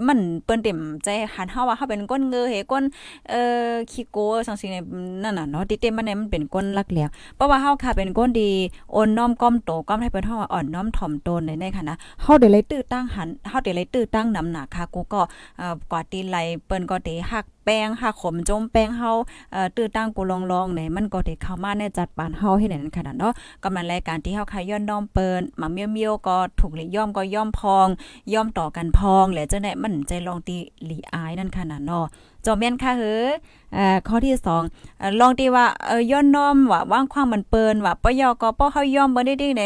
[0.07, 2.83] มันเปิ้นเต็มใจหันเฮาว่าเฮาเป็นก้นเงอเฮก้น
[3.29, 4.17] เอ่อขี้โก
[4.47, 4.77] จังซี่ใน
[5.23, 8.51] นั่นน่ะเนาะติเต็มมันเนี่ยมันเป็นก้นลักแหลมเพราะว่าเฮาค่ะเป็นก้นดี
[8.93, 15.21] โอนน้อมก้อมโตก้อมให้เปิ้นเฮาว่าอ่อนน้อมถ่อมตนในในค่ะนะเฮาได้เลยตื้อตั้งหันเฮาได้เลยตื้อตั้งนำหนักค่ะกูก็
[15.57, 19.11] เอ่อกว่าตีไหลเปิ้นก็ได้ฮัก แป้งหักขมจมแป้งเฮา
[19.51, 27.87] เอ่อตื้อตั้งกูลองๆเนี่ยมันก็ได้เข้ามาในจัดปานเฮาให้นั่นขนาดเนาะกำลังรายการที่เฮาค่ะย้อนน้อมเปิ้นมาเมียวๆก็ถูกเลยย่อมก็ย่อมพอง
[28.33, 32.05] ย่อมต่อกันพองแหละจังได๋มันใจลองตีหลีอายนั่นขนาดเนาะ
[32.45, 33.27] จอมแม่นค่ะเฮ้อ
[33.73, 39.63] เอ่อข้อที่2เอ่อลองตีว่าเอ่อย่อนน้อมว่าว่างความมันเปิ้นว่าปยอก็ป้อเฮาย่อมบ่ได้ดีใน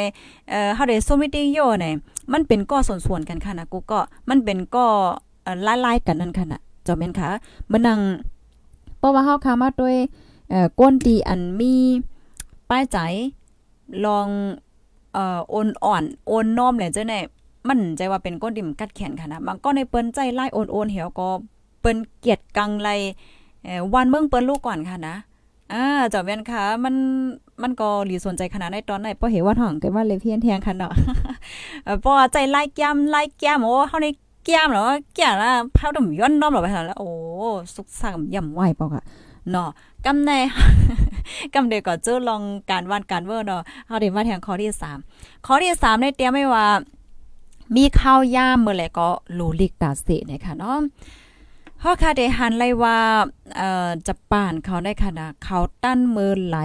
[0.50, 1.86] เอ่อเฮาได้สมิติโยใน
[2.34, 4.88] มันเป็นก้อส่วนๆกันค่ะนะกูก็มันเป็นก้อ
[5.44, 7.30] เอ่อลายๆกันนั่นค่ะนะ จอมแม่นค่ะ
[7.72, 8.00] มันนั่ง
[8.98, 9.96] เพราะว่าเฮาคามาด้วย
[10.50, 11.74] เอ่อก้นตีอันมี
[12.70, 12.98] ป้ายใจ
[14.06, 14.28] ลอง
[15.14, 17.20] เอ่อโอนอ่อนโอนน้อมแหละเจังได๋
[17.68, 21.28] มันใจว่าเป็นก้นดิ่มกัดแขนค่ะนะบางก็ในเปิ้นใจไล่โอนโอนเหี่ยวก็
[21.80, 22.90] เปิ้นเกียดกังไล
[23.64, 25.16] เอ่อวันเมืองเปิ้นลูกก่อนค่ะนะ
[25.74, 26.96] อ่าจอมแม่นค่ะมัน
[27.62, 30.94] มันก็หลีสนใจขนาดในตอนไหนเพราะเห็นว่าท้องก็ว่าเลยเพี้ยนแทงค่ะเนาะ
[31.84, 34.08] เออเพราะใจไล่แก้มไล่แก้มโอ้เฮาใน
[34.46, 37.10] แก้มหรอแก้มละเฮาต้องย้อนน้อมหรอไปแล้วโอ้
[37.76, 39.04] สุกสักย่ำไหวเปล่าค่ะ
[39.52, 39.70] เนาะ
[40.06, 40.32] กำใน
[41.54, 44.72] กำเดก็เจอลองการวานการเวอร์เนาะเฮาได้มาแทงข้อที่
[45.08, 46.68] 3ข้อที่3ในเตรียมไว้ว่า
[47.76, 50.80] มีข้าวย่ามเมื่อไหร่ก็ลูลิกตาเสเนี่ยค่ะเนาะ
[51.84, 52.98] ฮอค่ะได้หันไล่ว่า
[53.58, 56.58] เอ่อจะป่านเขาได้ค่ะนะเขาตั้นมือไหล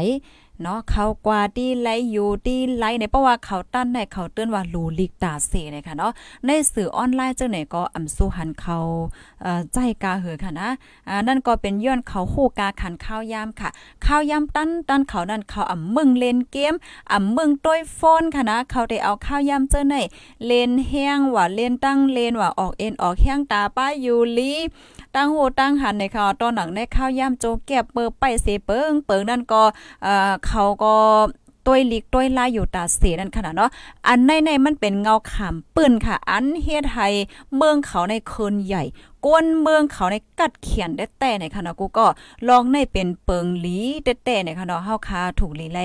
[0.62, 6.12] เนาะเขากว่าที่ไลอยู่ที่ไลในเพราะว่าเขาตั้นในเขาเตือนว่าลูลิกตาเสเนี่ยค่ะเนาะ
[6.46, 8.78] ในสื่อออนไลน์เจ้าไหนก็อำสู้หันเขา
[9.42, 10.68] เอ่อใจกาเหือค่ะนะ
[11.08, 13.68] อ่านั่นก็เป็นย้อนเขาฮู้กาขันข้าวยามค่ะ
[14.04, 16.74] ข้าวยามตั้นตั้นเขานั่นเขาอ่ำมึงเล่นเกม
[17.12, 19.94] อ่ำมึงต้วยโฟนค่ะนะเขาได้เอาข้าวยามเจ้าไหน
[20.46, 24.54] เล่นแห้งว่าเล่นตั้งเล่นว่าออกเอ็นออกแห้งตาป้าอยู่ลี
[25.14, 29.62] ตั้งโหตั้งหันในข่าวตอนหนังในข้าวยามโจแก็บเปิดไปเสเปิงเปิงนั่นก็
[30.02, 30.94] เอ่อเขาก็
[31.66, 33.70] ต้วยลิกต้วยลายอยู่ตาเสนั่นขนาดเนาะ
[34.08, 37.08] อันในในมันเป็นเงาขามปืนค่ะ อันเฮ็ดให้
[37.56, 38.82] เมืองเขาในคืนใหญ่
[39.24, 42.06] กวนเมืองเขาในกัดเขียนได้แต่ในคณะกูก็
[42.48, 45.80] ลองในเป็นเปิงหลีแต่แต่ในคณะเฮาคาถูกลีไล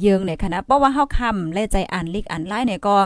[0.00, 2.96] เยิงในคณะเพราะว่าเฮาคำและใจอ่านลิกอ่านไล่เนี่ยก็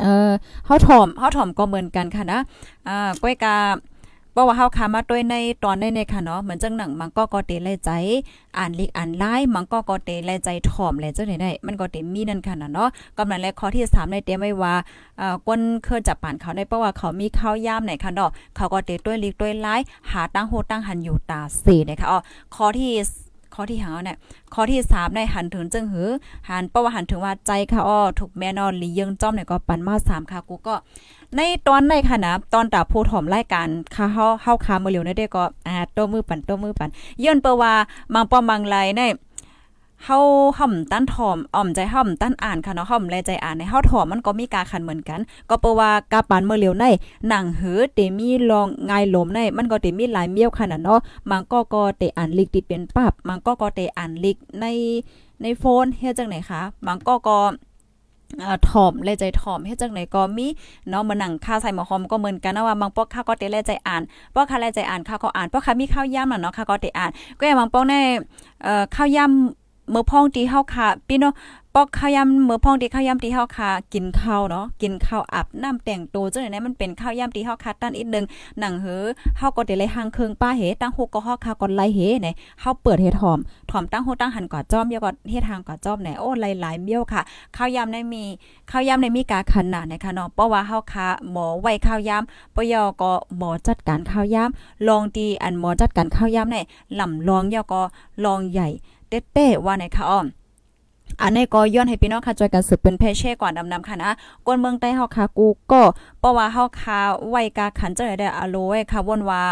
[0.00, 0.30] เออ
[0.66, 2.40] เฮาถ่อมเฮาถ่อมก็เหมือนกันค่ะนะ
[2.88, 3.56] อ่าก้อยกา
[4.34, 7.90] เพราะว่าเฮาคามาด้วยในตอนในในค่ะเนาะเหมือนจังหนังมันก็ก็เตไลใจ
[8.58, 14.74] อ่านลิกอ่านไล่มันก็ก็เตไลใจถ่อมแลจังได๋ได้มันก็เตมีนั่นค่ะเนาะกำลังแลข้อที่3ในเตรียมไว้ว่า
[15.18, 19.74] เอ่อก้นเคยจับปานเขาได้เพราะว่าเขามีข้าวยามไหนค่ะเนาะเขาก็เตด้วยลิกด้วยไล่
[20.10, 22.20] หาตั้งโหตั้งหันอยู่ตา4นะคะอ๋อ
[22.54, 22.92] ข้อที่
[23.54, 24.16] ข้อที่หาเนี่ย
[24.54, 26.08] ข้อที่3ในหันถึงจึงหือ
[26.48, 30.74] หันเป้าวหันถึงว่าใจค่ะอ้อถูกแม่นอนลีเยิงจ้อมเนี่ยก็ปันมา3ค่ะกูก็
[31.36, 36.88] ในตอนในค่ะนะตอนตาผู้ถ่อมรายการค่าเฮาเฮาคามือเหลียวในได้ก็อ่าโตมือปันโตมือปัน
[37.24, 37.72] ย้อนเปว่า
[38.14, 39.02] มังปอมังไลใน
[40.04, 40.18] เฮา
[40.58, 46.84] ห่อมตั้นถ่อมอ่อมใจห่อมตั้นอ่านค่ะเนาะห่อมแลใจอ่านในเฮาถ่อมมันก็มีกาคันเหมือนกัน ก็เปว่ากาปานเมื่อเหลียวใน
[47.28, 54.66] หนังหือเตมีลองงายลมในมันก็เตมีหลายเมี้ยวขนาดเนาะมันก็ก็เตอ่านลิกติดเป็นปับมันก็ก็เตอ่านลิกใน
[55.42, 57.38] ในโฟนเฮ็ดจังไหนคะมันก็ก็
[58.68, 60.46] ถ่อมเลยใจถ่อมเฮ็ดจังไหนก็มี
[60.88, 64.02] เนาะมานั่งค่าใส่หมอหอมก็เหมือนกันนะว่าบางปอกข้าก็เตแลใจอ่าน
[64.34, 67.94] ปอกข้าแลใจอ่านข้าก็อ่านปอกข้ามีข้าวย่ำน่ะเนาะข้าก็เตอ่าน ก็อย่างบางปอกใน
[68.62, 71.34] เอ่อข้าวย่ำมื้อพ่องตีเฮาค่ะพี่เนาะ
[71.76, 78.24] ปอกข้าวยำมื้อพ่องตีข้าวยำตีเฮาค่ะกินข้าวเนาะกินข้าวอาบน้ำแต่งตัวจังได๋มันเป็นข้าวยำตีเฮาค่ะตั้นอีกนึง
[78.60, 79.02] หนังเหือ
[79.38, 83.38] เฮาก็ได้เลยหางเครื่องป้าเหตั้งฮกก็ฮอกค่ะก่อนไล่เหเนี่ยเฮาเปิดเฮ็ดหอม
[83.70, 87.22] ถอมตั้งโฮตั้งหันก่อจ้อมยก็เฮ็ดทางก่อจ้อมเนี่ยโอ้หลายๆเบี้ยวค่ะ
[87.56, 88.22] ข้าวยำในมี
[88.70, 96.64] ข้าวยำในมีกาขนาดนะคะเนาะเพราะว่าเฮาค่ะหมอไว้ข้าวยำปยอก็หมอจัดการข้าวยำลองดีอันหมอจัดการข้าวยำเนี่ย
[97.00, 97.82] ลำลองยก็
[98.24, 98.70] ลองใหญ่
[99.32, 100.26] เต้ๆว่าในค่ะอ้อม
[101.22, 104.10] อันนี้ก็ย้อนให้พี่น้องค่ะจอยกันสืบเป็นเพเช่ก่อนดำนำค่ะนะ
[104.46, 105.82] กวนเมืองใต้เฮาค่ะกูก็
[106.20, 106.98] เพราะว่าเฮาค่ะ
[107.30, 109.42] ไว้กาขันเจังได้อโลไว้ค่ะวนว่า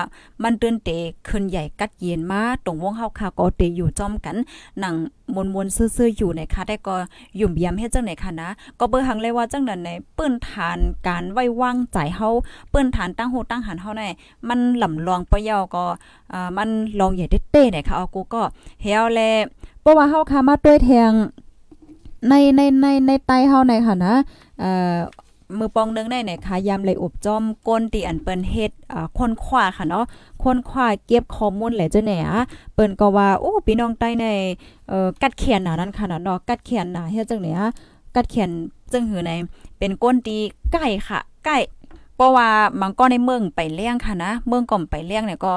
[0.42, 0.98] มันตื่นเตะ
[1.28, 4.36] ขึ้นใหญ่กัดเย็นมาตรงวงเฮาค่ะก็เตอยู่จ้อมกัน
[4.80, 4.94] หนัง
[5.34, 6.96] มวนๆซื่อๆอยู่ในค่ะได้ก็
[7.40, 8.48] ยุ่มเยี่ยมเฮ็ดจังไหนค่ะนะ
[8.78, 12.28] ก็เบิ่หังเลยว่าจังนั้นในปื้นฐานการไว้วางใจเฮา
[12.72, 14.02] ปื้นฐานตั้งโหตั้งหันเฮาใน
[14.48, 15.84] มันลำลองปะเยาก็
[16.32, 16.68] อ่ามัน
[17.00, 18.42] ลองใหญ่เต้ๆเนี่ยค่ะเอากูก็
[18.82, 19.20] เฮาแล
[19.82, 21.12] เพราะว่าเฮาค่ะมาด้วยแทง
[22.28, 24.14] ในในในในไตเฮาในค่ะนะ
[24.60, 24.96] เอ่อ
[25.58, 30.04] มือปองนึงได้เนี่ยค่ะยามเลยอบจอมก้นตีอันเปิ้นเฮ็ดอ่าคนขวาค่ะเนาะ
[30.44, 32.18] คนขวาเก็บข้อมูลแหละจ้ะแหน่
[32.74, 34.26] เปิ้นก็ว่าโอ้พี่น้องใต้ใน
[34.88, 37.58] เอ่อกัดเขียนหนานั้นค่ะเนาะกัดเขียนหนาเฮ็ดจังเนี่ย
[38.14, 38.50] กัดเขียน
[38.92, 39.32] จึงหือใน
[39.78, 40.36] เป็นก้นตี
[40.72, 41.58] ใกล้ค่ะใกล้
[42.16, 42.48] เพราะว่า
[42.80, 45.54] มันก็ในเมืองไปเลี้ยงค่ะนะ เมืองก่อมไปเลี้ยงเนี่ยก็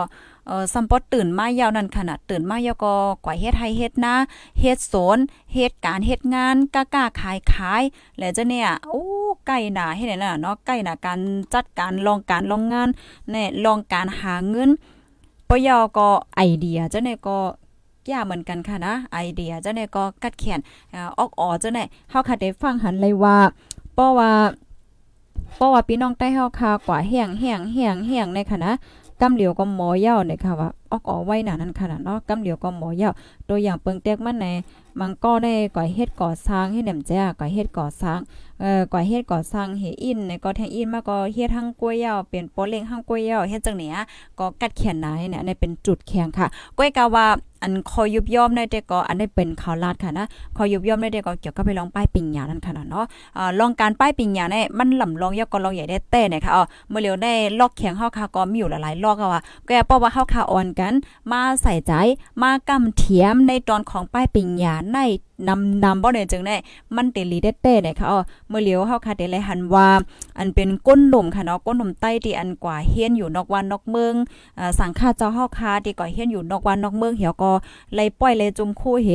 [0.47, 2.93] เอ่อซัมปอตื่นมายาวนั่นขนาดตื่นมายาวก็
[3.25, 4.15] กว่าเฮ็ดให้เฮ็ดนะ
[4.59, 5.17] เฮ็ดสน
[5.53, 7.83] เฮ็ดการเฮ็ดงานกล้าๆขายขาย
[8.17, 9.03] แล้วจะเนี่ยโอ้
[9.47, 11.19] ใกล้หน้าเฮ็ดน่ะเนาะใกล้หน้าการ
[11.53, 12.89] จัดการลองการลองงาน
[13.29, 14.69] แน่ลองการหาเงิน
[15.49, 17.37] ปยอก็ไอเดียจะเนี่ยก็
[18.11, 20.59] ยาเหมือนกันค่ะนะ ไอเดียเจะเนี่ยก็กัดเขียน
[21.17, 23.37] ออกอ๋อจะเนี่ยเฮาค่ะได้ฟังหันเลยว่า
[23.93, 24.31] เพราะว่า
[25.55, 28.73] เพราะว่าพี่น้องใต้เฮาค่ะกว่าแห้งแห้งแห้งแห้งในค่ะนะ
[29.21, 33.11] กำเหลียวก็หมอเย่าเนี่ยค่ะว่าออกออไว้หนานั้นขนาดเนาะกำเหลียวก็หมอเย่า
[33.49, 34.47] ตัวอย่างเปิงเต็กมันใน
[34.99, 38.19] มังก็ได้ก่อยเฮ็ดก่อสร้างให้แหนมแจ้ก่อยเฮ็ดก่อสร้าง
[38.61, 43.95] เอ่อก่อยเฮ็ดก่อสร้างเฮอินในก็แทงอินมาก็เฮ็ดทั้งกล้วยยาวเป็นโปเล้งทั้งกล้วยยาวเฮ็ดจังเนี้ย
[44.39, 46.47] ก็กัดเขียนนายเนี่ยในเป็นจุดแข็งค่ะ
[46.77, 47.25] กล้วยกาว่า
[47.65, 53.05] อันคอยยุบย่อมได้แต่ก็อันได้เป็นข่าวลาดค่ะนะคอยยุบย่อมได้แต่ก็เกี่ยวกับไปลองป้ายปิงหยานั่นค่ะเนาะ
[53.37, 60.93] อ่าลองการป้ายปิงหยาเนี่ยมันหล่ำลองยอกก็ลองใหญ่ได้แต่เนี่ยค่ะอ๋อเมื่อเร็วได้ลอกแข็งเฮาค่ะก็มีอยู่หลายๆลอกอะว่าแกป้อว่าเฮาค่ะอ่อนกัน
[61.31, 61.93] มาใส่ใจ
[62.43, 64.99] มากำเทียมในตอนของป้ายปิงหยาใน
[65.47, 66.55] นำนำบ่ได้จึงได้
[66.95, 68.19] มันเตลีเต้ๆเนี่ยค่ะอ๋อ
[68.49, 69.87] เมื่อเลียวเฮาค่ะเตเลยหันว่า
[70.37, 74.13] อันเป็นก้นหนุ่มค่ะเนาะก้นหนุ่มใต้ที่อันกว่าเฮียนอยู่นอกวันนอกเมือง
[74.59, 77.51] อ่าสังฆาเจ้าเฮาค่ะที่ก่อเฮียนอยู่นอกวันนอกเมืองเหี่ยวก็
[77.93, 79.09] ไล่ปล่อยเลยจุมคู่เฮ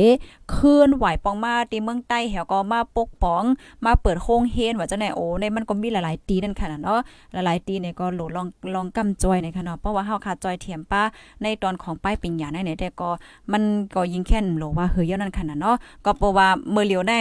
[0.55, 3.43] คืนไหวปองมาตีเมืองใต้เหี่ยวก็มาปกป้อง
[3.85, 6.99] มาเปิดโรงเฮนว่าจังไหนโอ้ในมันก็มีหลายๆตีนั่นค่ะเนาะ
[7.31, 11.01] หลายๆตีเนี่ยก็โหลดลองลองกำจอยในค่ะเนาะเพราะว่าเฮาค่ะจอยเถียมป้า
[11.41, 13.09] ในตอนของป้ายปิงหยาในเนี่ยแต่ก็
[13.51, 13.63] มัน
[13.95, 17.17] ก็ยิงแค่นโหลว่าเฮยยนั่นค่ะเนาะก็เพราะว่าเมื่อเลียวได้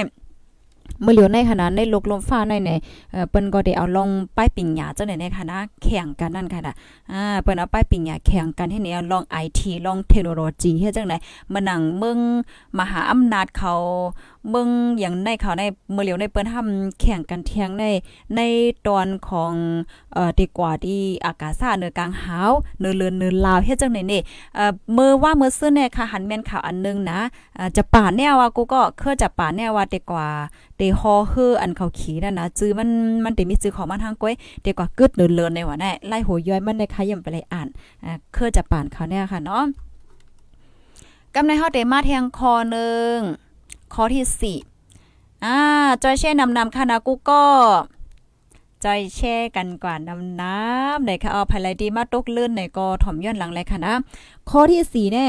[1.02, 2.70] เมื่อเหลียวในขณะในลกลมฟ้าในใน
[3.12, 6.74] เอ่อเปิ้นก็ได้เอาลงป้ายปิ่งหยาเจ้าไหนในคณะแข่งกันนั่นค่ะ
[7.12, 11.16] อ่าเปิ้นเอาป้ายปิ่งหยาแข่งกันให้เนี่ยลอง IT ลองเทคโนโลยีเฮ็ดจังได๋
[11.52, 12.18] มานั่งเมือง
[12.78, 13.74] มหาอำนาจเขา
[14.48, 17.84] เมืองอย่างในเขาวในเมื่อเหลียวในเปิ้นทำแข่งกันเทียงใน
[18.36, 18.40] ใน
[18.86, 19.52] ตอนของ
[20.14, 22.50] เอ่อดีกว่าที่อากาศซ่าเนือกลางหาว
[22.80, 24.20] เนือเลือนเนือลาวเฮ็ดจังได๋นี่
[24.54, 27.20] เอ่อมื้อว่าเมื้อซื่อเนี่ยค่ะหันแม่นข่าวอันนึงนะ
[27.58, 30.28] อ่าจะป่าแนวว่ากูก็เคยจะป่าแนวว่าดีกว่า
[30.76, 32.88] เตฮอเฮืออันเขาขี่นั่นนะจื้อมัน
[33.24, 37.68] มันเตมีจื้อของมันทางก้อยเตกว่ากึดเลินๆในว่าแน่ไล่หัวย้อยมันในคายำไปเลยอ่าน
[38.04, 39.64] อ่าเคยจะป่านเขาเนี่ยค่ะเนาะ
[41.34, 43.16] กำในเฮาเตมาแทงคอนึง
[43.94, 45.58] ข้อที่ 4 อ่า
[46.02, 47.42] จอยเช่นำนำค่ะนะกูก็
[48.84, 53.94] จอยแช่กันกว่าน้ำน้ำในค่ะเอาภายไรดีมาตกลื่นในก็ถ่อมย้อนหลังเลยค่ะนะ
[54.50, 55.28] ข้อที่4เนี่ย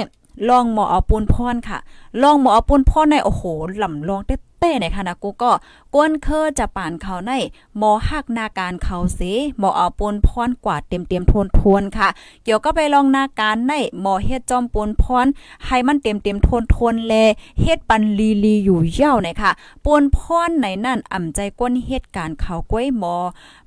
[0.50, 1.78] ลองหมอเอาปูนพรค่ะ
[2.22, 3.44] ลองหมอเอาปูนพรในโอ้โห
[3.82, 5.52] ลำลองเต้เต้ในค่ะนะกูก็
[5.94, 7.32] กวนเคอจะป่านเขาใน
[7.78, 9.20] หมอหักนาการเขาเส
[9.60, 12.10] หมอเอาปูนพรกว่าเต็มเต็มทวนทวนค่ะ
[12.44, 15.26] เกี่ยวก็ไปลองนาการในหมอเฮ็ดจอมปูนพร
[15.66, 17.14] ให้มันเต็มเต็มทวนทวนแล
[17.62, 19.52] เฮ็ดปันลีลีอยู่เย้าในค่ะ
[19.86, 23.16] ปูนพรในนั่นอ่ำใจก้นเฮ็ดการเขาก้วยหมอ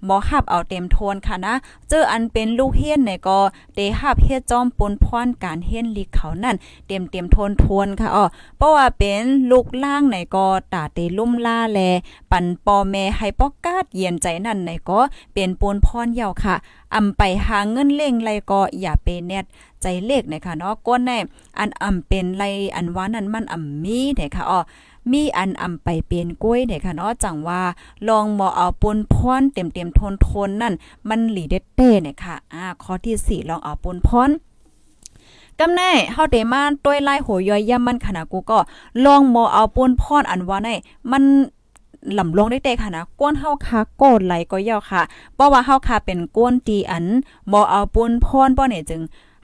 [0.04, 1.54] หมอหับเอาเต็มทวนค่ะนะ
[1.88, 3.38] เจออันเป็นลูกเฮียนในก็
[3.74, 8.24] เดหับเฮ็ดจอมปูนพรการเฮียนลีเขานั่นเต็มเต็มทวนทวนค่ะอ๋อ
[8.57, 11.81] เพราะว่าเป็นลูกล่างในก็ตาเตลุ่มล่าแล
[12.31, 15.01] ปันปอแม่ให้ปอกกาดเย็นใจนั่นในก็
[15.35, 16.57] เป็นปูนพรเยาค่ะ
[16.94, 19.44] อำไปหาเงินเล่งไรก็อย่าเปเน็ต
[19.83, 21.18] ใจเลขนะคะเนาะก้นแน่
[21.59, 22.44] อันอำเป็นไร
[22.77, 24.61] อันว่านั้นมันอำมีนะคะอ๋อ
[25.12, 27.62] มีอันอำไปเป็นกล้วยเนี่ยค่ะเนาะจังว่า
[28.09, 30.75] ลองหมอเอาปนพรเต็มๆทนทนนั่น
[31.09, 34.31] มันหลีเด็ดเต้เนี่ยค่ะอ่าข้อที่4ลองเอาปนพร
[35.61, 38.59] กำแน่เฮาเดมาต้วยไล่โหยอยย่ำมันขนาดกูก็
[39.05, 40.69] ลองมอเอาปนพรอันว่าใน
[41.12, 41.23] มัน
[42.19, 45.03] ลำลงได้เตค่ะนะก้นเฮาคาโกดไหลก็ยาวค่ะ
[45.35, 47.05] เพราะว่าเฮาคาเป็นก้นตีอัน
[47.53, 49.03] บ่เอาปนพรป้อเนี่ยจึง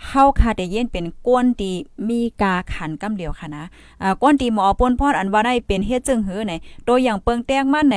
[0.08, 1.70] เฮาคาได้เย็นเป็นก้นตี
[2.08, 3.64] มีกาขันกำเหลียวค่ะนะ
[4.02, 6.52] อ่าก้นตีหมอปนพรอันว่าได้เป็นเฮ็ดจึงหือไหน
[6.88, 7.96] ตัวอย่างเปิงแต้งมันไหน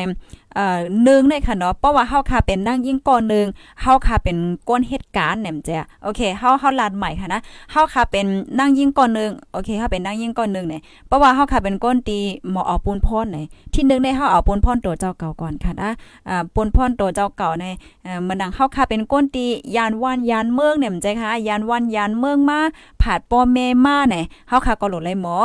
[0.55, 3.45] เอ่อนึงในค่ะเนาะเพราะว่าเฮาค่ะเป็นนั่งยิ่งก่อนนึง
[3.81, 4.37] เฮาค่ะเป็น
[4.69, 8.25] ก้นเหตุการณ์แหนมจ้ะโอเคเฮาเฮาลาดใหม่ค่ะนะเฮาค่ะเป็น
[8.59, 12.19] นั่งยิ่งก่อนนึงโอเคเฮาเป็นนั่งยิ่งก่อนนึงเนี่ยเพราะว่าเฮาค่ะเป็นก้นตี
[12.51, 15.89] หมอเอาปูนพรไหน่อยที่นึงในเฮาเอาปูนพรตัวเจ้าเก่าก่อนค่ะนะ
[16.29, 17.65] อ่าปูนพรตัวเจ้าเก่าใน
[18.03, 22.59] เอ่อมันดังเฮาค่ะเป็นก้นตียานวันยานเมืองแหนมจ้ะค่ะยานวันยานเมืองมา
[23.03, 25.35] ผาดปอแม่มาเนี่ยเฮาค่ะก็หลดเลยหมอ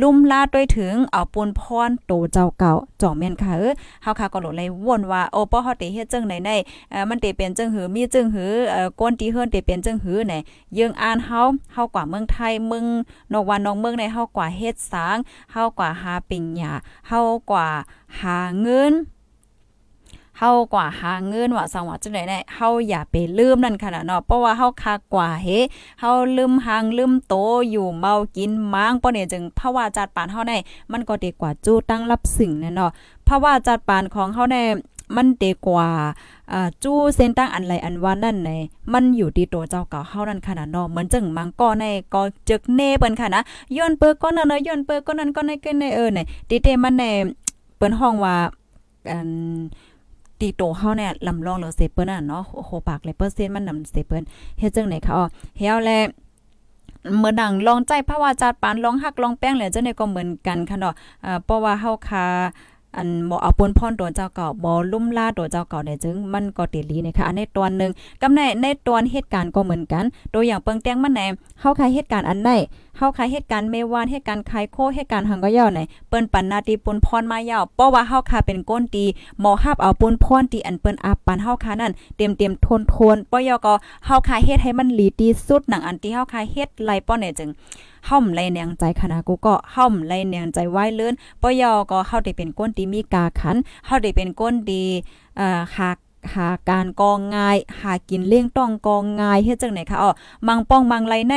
[0.00, 6.50] ลุ่มลาดด้วยถึงเอาปูนพรโตเจ้าเก่าจ่อแม่นค่ะเออเฮาค่ะก็หลดเลยวนว่าโอป้อเฮาเตเฮ็ดจังไหนใน
[6.90, 10.34] เอ่อมันเตเป็นจังหือมีจังหือเอ่อก้นตีเฮือนเตเป็นจังหือไหน
[10.78, 11.40] ยังอ่านเฮา
[11.72, 12.84] เฮากว่าเมืองไทยเมือง
[13.32, 15.16] นอกวันนอกเมืองในเฮากว่าเฮ็ดสาง
[15.52, 16.72] เฮากว่าหาปิญญา
[17.08, 17.68] เฮากว่า
[18.20, 18.94] หาเงิน
[20.38, 25.48] เฮากว่าหาเงินว่าสังว่าจังได๋ได้เฮาอย่าไปลืมนั่นค่ะเนาะเพราะว่าเฮาคักกว่าเฮ
[26.00, 27.34] เฮาลืมหางลืมโต
[27.70, 30.56] อยู่เมากินม้างป้อเนี่ยจึงภาวะจัดปานเฮาได้
[30.92, 32.90] มันก็ดีกว่าจู้ตั้งรับสิ่งนั่นเนาะ
[33.28, 34.62] ภาวะจัดปานของเฮาได้
[35.16, 35.88] มันเตกว่า
[36.84, 38.50] จู้เส้นตั้งอันไรอันว่านั่นใน
[38.92, 43.42] มันอยู่ที่ตัวเจ้าเก่าเฮานั่นค่ะนะเนาะเหมือนจังมังก็ในก็จึกเน่เปิ้นค่ะนะ
[43.76, 46.18] ย้อนเปิ้ก็นั่นเนย้อนเปิ้ก็นั่นก็ในก็ในเออใน
[46.48, 47.04] ติเตมันใน
[47.76, 48.36] เปิ้นห้องว่า
[49.10, 49.30] อัน
[50.40, 54.22] ตีโตเฮาเนี่ยลำลองเหลือเซเปิ้นน่ะเนาะโอ้โหปากเลยเปอร์เซ็นต์มันนำเซเปิ้น
[54.58, 55.24] เฮ็ดจังไหนคะอ๋อ
[55.58, 55.90] เฮาแล
[57.18, 60.94] เมื่อดังลองใจภาวะจัดปานลองหักลองแป้งแล้วจังได๋ก็เหมือนกันค่ะเนาะ
[61.24, 62.26] อ่อเพราะว่าเฮาคา
[62.98, 67.90] อันบ่เอาปนพรตัวเจ้าเก่าบ่ลุ่มล่าตัวเจ้าเก่าเนี่ยจึงมันก็ติลีนะคะอันในตอนนึง
[68.22, 70.04] กำในในตอนเหตุการณ์ก็เหมือนกัน
[70.34, 71.20] ตัวอย่างเปิงแต้งมันแหน
[71.60, 72.50] เฮาคายเหตุการณ์อันใด
[72.98, 79.04] เฮาคายเหตุการณ์เมวานเหตุการณ์คายโคเหตุการณ์หังก็ยาวไหนเปิ้นปันนาตีปนพรมายาวเพราะว่าเฮาคาเป็นก้นตี
[79.40, 83.74] หมอฮับเอาปนพรตีอันเปิ้นอาปันเฮาคานั่นเต็มๆทนทนปอยก็
[84.06, 87.50] เฮาคายเฮ็ดให้มันหลีที่สุดหนังอันที่เฮาคายเฮ็ดไลป้อเนี่ยจึง
[88.08, 94.84] ห่อมไลแนงใจคณะกูก็ห่อมไลแนงใจไว้เลื่อนปยอก็เฮาได้เป็นก้นตีมีกาขันเฮาได้เป็นก้นดี
[95.36, 95.96] เอ่อหาก
[96.34, 100.10] หาการกองง่าย หากินเลี้ยงต้องกองง่ายเฮ็ดจังไหนคะอ๋อ
[100.46, 101.34] มังป้องมังไรใน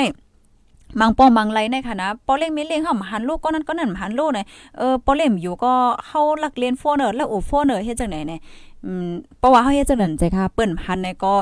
[1.00, 4.46] มังป้องมังไรในค่ะนะปอเล่มมีเลี้ยงเฮาหันลูกก็นั่นก็นั่นหันลูกเนี่ย
[4.78, 5.74] เออปอเล่มอยู่ก็
[6.08, 8.40] เฮาลักเรียนโฟเนอร์แล้วโอโฟเนอร์เฮ็ดจังไหนเนี่ย
[8.86, 11.34] อืมเพราะว่าเฮาเฮ็ดจังนั้นใจค่ะเปิ้นหันในก็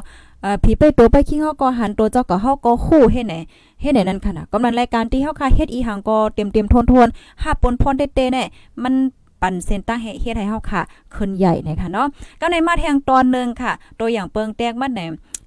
[0.42, 3.36] เอ่อผีไปตัวไปคิงเฮาก็หันตัวเจ้าก็เฮาก็คู่เฮ็ดไหน
[3.82, 8.48] เฮ็ดไหนนั่นค่ะนะกำลังรายการที่เฮาค่ะเฮ็ดอีหังก็เต็มๆทนๆหาปนพรเต้ๆเนี่ย
[8.84, 8.94] มัน
[9.42, 10.82] ปั่นเซนตั้งเฮ็ดให้เฮาค่ะ
[11.16, 12.08] ขึ้นใหญ่นะคะเนาะ
[12.42, 15.02] ก็ในมาแทงตอนนึงค่ะ ตัวอย่างเปิงแตกมันไหน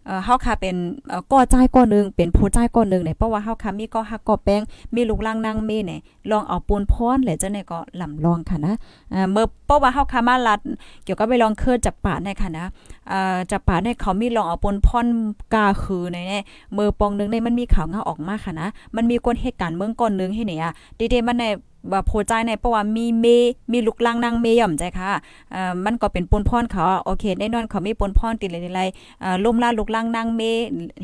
[0.06, 0.76] เอ่อเฮาค่ะเป็น
[1.08, 4.62] เอ่อก่อใจก่อนึงเป็นผู้ใจก่อนึงเนี่ยเพราะว่าเฮาค่ะมีก่อฮักก่อแป้ง
[4.94, 8.74] มีลูกลังนางเมเนี่ยลองเอาปูนพรแหละจังได๋ก็ลำลองค่ะนะ
[9.14, 10.60] อ่าเมื่อเพราะว่าเฮาค่ะมาลัด
[11.04, 12.66] เกี่ยวกับไปลองเคยจับป่าในค่ะนะ
[13.10, 15.06] อ่าจับป่าในเขามีลองเอาปูนพร
[15.54, 16.42] กาคือในเนี่ย
[16.76, 20.72] มือปองนึงในมันมีข่าวเงาออกมาค่ะนะมันมีคนเหตุการณ์เมืองก่อนนึงให้เนี่ย
[21.12, 21.44] ดีๆมันใน
[21.90, 23.26] ว่าโพใจในเพราะว่ามีเม
[23.72, 25.10] มีลูกลังนางเมย่อมใจค่ะ
[25.52, 30.42] เอ่อมันก็เป็นปนพรเขาโอเคแน่นอนเขามีปนพรติดอะไรๆเอ่อล่มล่าลูกลังนางเม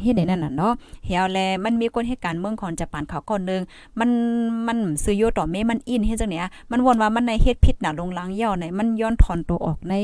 [0.00, 0.72] เฮ็ดได้นั่นน่ะเนาะ
[1.06, 3.62] เหี่ยวแลมันมีคนเหตุการณ์เมืองของจับปานเขาก่อนนึง
[4.00, 4.10] มัน
[4.66, 9.94] มันซื้อโยต่อเมมันอินเฮ็ดจังเนี่ยมันวนว่ามันในเฮ็ดผิดน่ะลงลังเย่าในมันย้อนถอนตัวออกใน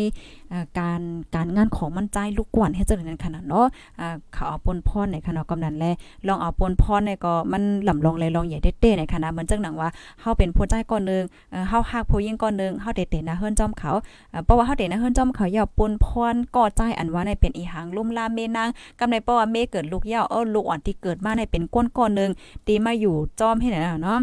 [0.78, 1.00] การ
[1.34, 3.66] การงานของมันใจลูกกวนเฮ็ดจังนั้นขนาดเนาะ
[4.00, 5.84] อ่าเขาเอาปนพรในขณะกำนันแล
[6.26, 9.88] ลองเอาปนพรในก็มันลำลองเลยลองใหญ่เต้ๆในคณะเหมือนจังหนังว่า
[10.20, 13.92] เฮาเป็นผผู้ใจก่อนนึงเอ่อเฮาฮักผู้หญิงก่อนนึงเฮาเตๆนะเฮือนจอมเขา
[14.44, 22.30] เพราะว่าเฮาเตนะเฮือนจอมเขาอย่าปนพรก่อใจอันว่าในเป็นอีหางลุ่มลาเมนางกำในเพราะว่าเมเกิดลูกยาเออลูกอ่อนที่เกิดมาในเป็นก้นก่อนนึง
[22.66, 24.18] ตีมาอยู่จอมให้ไหนเนาะ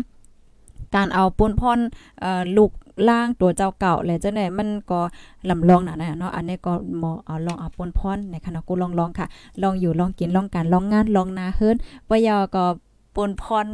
[0.95, 1.79] การเอาปนพร
[2.21, 2.71] เอ่อลูก
[3.09, 4.99] ล่างตัวเจ้าเก่าและจังได๋มันก็
[5.49, 9.27] ลำลองน่ะนะเนาะอันนี้ก็หมอเอาลองเอาปนพรในคณะกูลองๆค่ะ
[9.61, 11.75] ลองอยู่ลองกินลองการลองงานลองนาเฮิรน
[12.09, 12.65] ว่ายอก็
[13.15, 13.67] ปนพร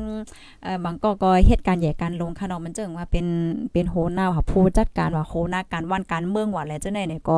[0.64, 3.26] เอ่อบางก็ก็เหตุการณ์ใหญ่การลงค่ะเนาะมันจึงว่าเป็น
[3.72, 7.36] เป็นโหนาวค่ะผู้จัดการว่าโหนาการวันการเมืองว่าแหละจังได๋เนี่ยก็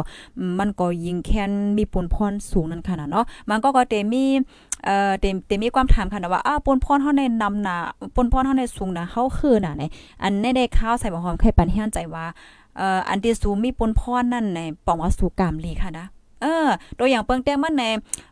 [0.60, 4.25] มันก็ยิงแค้นมีปนพรสูงนั่นค่ะเนาะมันก็ก็เตมี
[4.86, 7.77] เอ่อเตมเตมีความถามค่ะว่าอ้าวปนพรเฮาในนำหน้า
[8.15, 9.83] ปนพรเฮาในสูงนะเฮาคือน่ะไหน
[10.23, 12.25] อันในได้ข้าวใส่บ่หอมไข่ปันเฮียนใจว่า
[12.77, 16.05] เอ่ออันที่สูงมีปนพรนั่นในปองว่าสู่กามลีค่ะนะ
[16.41, 16.67] เออ
[16.99, 17.83] ตัวอย่างเปิงแต้มมันใน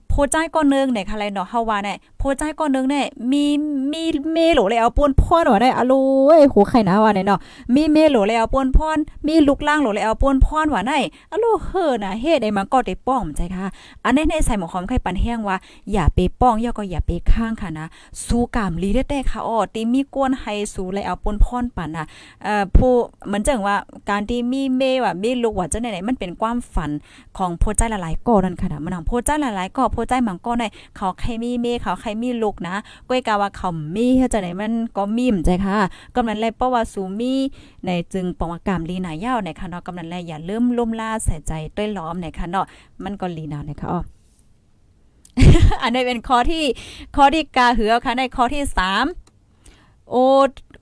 [0.10, 3.46] โพใจก้อนนึงในค่ะไรเนาะเฮาว่าเนี่ยโพใจก้อนนึงเนี่ยมี
[3.92, 5.94] มีเมโหลเลยเอาปนพรว่าได้อะโล
[6.28, 7.40] เอ้ยโหไข่นะว่าเนี่ยเนาะ
[7.76, 10.98] มีเมโหลเลยเอาปนพรมีลูกล่างโหลเลยเอาปนพรว่าได้
[11.32, 13.68] อะโลเฮอน่ะเฮ็ดได้มันก็ได้ป้องใจค่ะ
[14.04, 15.58] อันนี้ในใส่หมอหอมไข่ปันแห้งว่า
[15.94, 17.86] อย่าไปป้องย่อก็อย่าไปข้างค่ะนะ
[18.26, 22.06] สู้กามลีได้แต่ค่ะอ้อตีมีกวนให้สู้เลยเอาปนพรปันน่ะ
[22.44, 22.92] เอ่อผู้
[23.28, 23.76] เหมือนจังว่า
[24.10, 26.92] การที่มีเมว่ามีลูกว่าจังได๋มันเป็นความฝัน
[27.38, 30.64] ของโพใจหลายๆก่อนั่นค่ะนะมันของโพใจหลายๆก่อโพใจมังก็ใน
[30.96, 32.76] เขาใครมีเมเขาใครมีลูกนะ
[33.08, 35.78] ก้อยกาว่าเขามีเฮ็ดจังได๋มันก็มีมใจค่ะ
[36.16, 37.34] กำนั้นเลยเพราะว่าสูมี
[37.86, 42.66] ในจึงปองกามลีนายาวในค่ะเนาะกำนั้นแลอย่าลืมล่มล่าใส่ใจต้วยล้อมในค่ะเนาะ
[43.04, 44.00] มันก็ลีนาในะคะอ้อ
[45.82, 46.66] อันนี้เป็นข้อที่
[47.16, 49.06] ข้อที่กาเหือค่ะในข้อที่สาม
[50.12, 50.16] โอ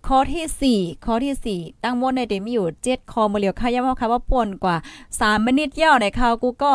[0.07, 4.75] ข้อที่สี่ข้อที่สี่ตั้งมดในเดมีอยู่เจ็ดข้อมาเลียวค่ะย้ำค่ะว่าป่นกว่า
[5.19, 6.73] สามมินิทยาในข่าวกูก็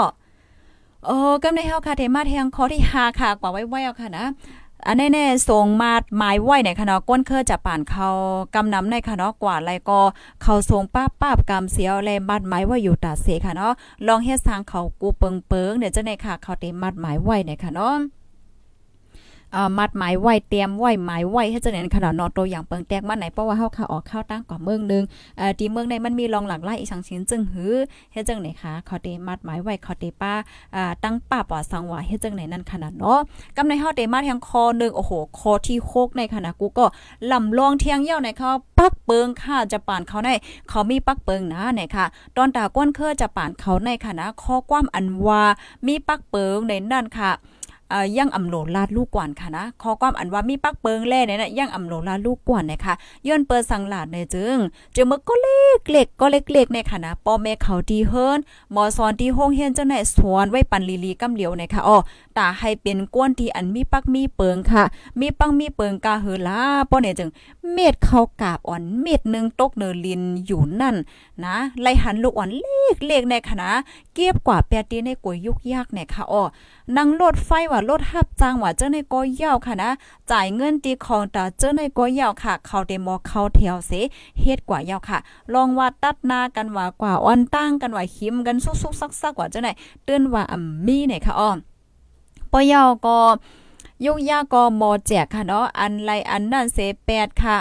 [1.05, 4.27] โอ้ก็ในเฮาค่ะเทมาแทงข้อที่ห้าค่ะกว่าไว้ๆเอาค่ะนะ
[4.87, 8.09] อันแน่ๆส่งมาดหมายไว้ในคณะก้นเคอจะป่านเขา
[8.55, 10.01] กำนำในคณะกว่าไรก็
[10.43, 13.73] เขาส่งป้าป้าบกำเสียวแลมัดหมายไว้อยู่ตาเสค่ะเนาะ
[14.07, 17.97] ลองเฮ็ดสร้างเขากูเปิงเปิงเดี๋ยวจะในค่ะเขาเต็มมัดหมายไว้ในค่ะเนาะ
[19.79, 25.05] มัดหมายไว้เตรียมไว้หมายไว้ให้เจเนนขนาดนอตัวอย่างเปิงแตกมาไหนเพราะว่าเฮาค่ะออกข้าวตั้งกว่าเมืองนึง
[25.39, 27.75] เอ่อที่เมืองในมันมีรองหลักหลายอีกสังสินจึงหือ
[28.13, 30.33] เฮ็ดจังไหนคะขาเตมัดหมายไว้ขาเตป้า
[30.77, 33.19] อ่าตั้งป้าปอสังว่าเฮ็ดจังไหนนั่นขนาดเนาะ
[33.57, 36.87] กำในเฮาเตมาทางคอนึงโอ้โหคอที่โคกในขณะกูก็
[37.33, 40.31] ลำลองเทียงเย้าในเขาปักเปิงค่ะจะป่านเขาใน
[40.69, 42.07] เขามีปักเปิงนะเนี่ยค่ะ
[42.37, 45.43] ตอนตาก้นเคอจะป่านเขาในคณะข้อความอันว่า
[45.87, 47.33] มีปักเปิงในนั่นค่ะ
[48.17, 52.95] ย่างอำโหลลาดลูกกวนค่ะนะขอความอันว่ามีปักเปิงแล่เนี่ยนะย่างอำโหลลาดลูกกวนนะคะ
[53.27, 54.57] ย้อนเปิดสังหลาดในจึง
[54.95, 58.39] จึงมึกก็เล็กเล็กก็เล็กๆในค่ะนะป้อแม่เขาดีเฮิรน
[58.73, 61.99] หมอสอนที่ห้องเฮียนจังไหนสอนไว้ปันลีลีกำเหลียวนะคะอ้อ
[62.39, 64.85] ตาให้เป็นก้นที่อันมีปักมีเปิงค่ะ
[65.21, 67.31] มีปังมีเปิงกาเฮอลาป้อเนี่ยจึง
[67.73, 70.97] เม็ดเขากาบอ่อนเม็ดนึงตกเนอลินอยู่นั่น
[71.45, 73.71] นะไล่หันลูกอ่อนเล็กเล็กในค่ะนะ
[74.15, 76.43] เก็บกว่าแปดตีในกวยยุกยากเนี่ยค่ะอ้อ
[76.97, 79.91] นั่งรถไฟว่ารถฮับจ้างว่าเจ้าในก็ยาวค่ะนะ
[80.31, 83.93] จ่ายเงินตีของตาเจ้าในก็ยาวค่ะ เขาเดมอเขาแถวเส
[84.41, 85.19] เฮ็ดกว่ายาวค่ะ
[85.55, 89.69] ลองว่าตัดหน้ากันว่ากว่าอ่อนตั้งกันว่าหิมกันซุกๆซักๆกว่าเจ้าไหน
[90.05, 91.51] เตือนว่าอ่ำมีเนี่ยค่ะอ้อ
[92.53, 93.17] ปอยาวก็
[94.05, 97.57] ยุกยาก็มอแจกค่ะเนาะอันไรอันนั่นเสแปดค่ะ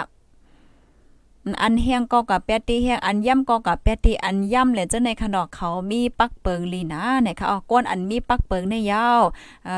[1.62, 9.22] อันเฮียงก็กับแปดตีเฮียงอันย่ำก็กับแปดตีอันย่ำเลยเจ้าในขนอกเขามีปักเปิงลีนะเนี่ยค่ะอ๋อก้นอันมีปักเปิงในยาว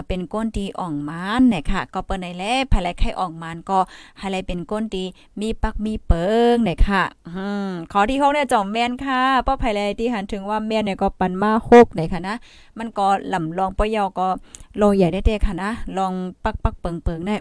[0.07, 3.79] เป็นก้นตีอ่องมานเนี่ยค่ะ ก็เปิ้นในแลภายไลไข่อ่องมานก็
[4.19, 5.05] ให้ไลเป็นก้นตี
[5.41, 12.37] มีปักมีเปิงเนี่ยค่ะอืมขอที่6เนี่ยจอมแม่นค่ะป้อภายไลที่หันถึงว่าแม่นเนี่ยก็ปันมา6เนี่ยค่ะนะ
[12.79, 14.29] มันก็ลำลองปอยอก็
[14.77, 16.13] โลใหญ่ได้เด้ค่ะนะลอง
[16.45, 17.41] ปักปักเปิงเปิงเนี่ย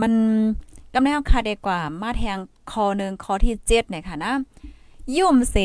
[0.00, 0.12] มัน
[0.94, 2.38] กำลังค่ะดีกว่ามาแทง
[2.70, 4.32] คอหนึ่งคอที่เจ็ดเนี่ยค่ะนะ
[5.16, 5.56] ยุ่มเส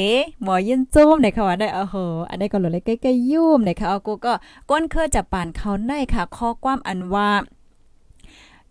[0.42, 1.96] หมอยินจุ้มเนี่ยค่ะว่าได้โอ้โห
[2.30, 4.34] อันนี้ก็หลุดเลยใกล้ๆยุ่มเนี่ยค่ะเอากูก็
[4.70, 7.30] ก้นเคยจะป่านเขาได้ค่ะข้อความอันว่า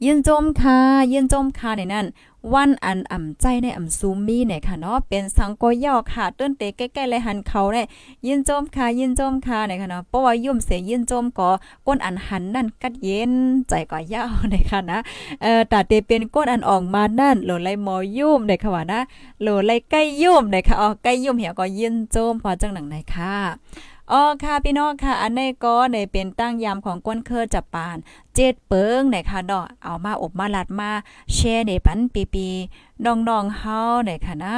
[0.04, 0.78] ยินจมค่ะ
[1.12, 2.06] ยินจมค่ะในนั้น
[2.54, 7.86] วันอันอ่ำใจในอ่ำซูมีเนี่ยค่ะเนาะเป็นสังกอยอค่ะต้นเตใกล้ๆเลยหันเขาเนี่ย
[8.26, 11.50] ยินโจมค่ะยินโจมค่ะเนี่ยค่ะเนาะเพราะว่ายุ่มเสียยินโจมก็
[11.86, 13.32] ก้นอันหันนั่นกัดเย็น
[13.68, 14.98] ใจก็ยาวเนี่ยค่ะนะ
[15.42, 19.00] เอ่อแต่เตเป็นก้นอันออกมานั่นโหลไลมอยุ่มเนี่ยค่ะว่านะ
[19.40, 23.34] โหลไลใกล้ยุ่มเนี่ยค่ะอ๋อใกล้ยุ่มเหี่ยก็ยินโจมพอจังหนังไหนค่ะ
[24.12, 27.96] อ๋อค่ะพี่น้องค่ะ อันนี้ก็ในเป็นตั้งยามของก้นเคอจับปาน
[28.34, 30.90] เจ็ดเปิงไหนค่ะเนาะเอามาอบมาลัดมา
[31.34, 32.48] แชร์ในปันปีปี
[33.04, 34.56] น้องๆเฮาไหนค่ะนะ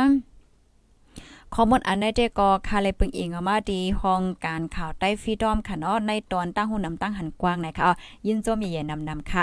[1.55, 7.85] ข้อมูลอันได้เจก็คาเลยปึงอิงออกมาดีห้องการข่าวใต้ฟีดอมค่ะเนาะในตอนตั้งหูนำตั้งหันกว้างนะคะ
[8.27, 9.43] ยินโจมีเย็นนำนำค่ะ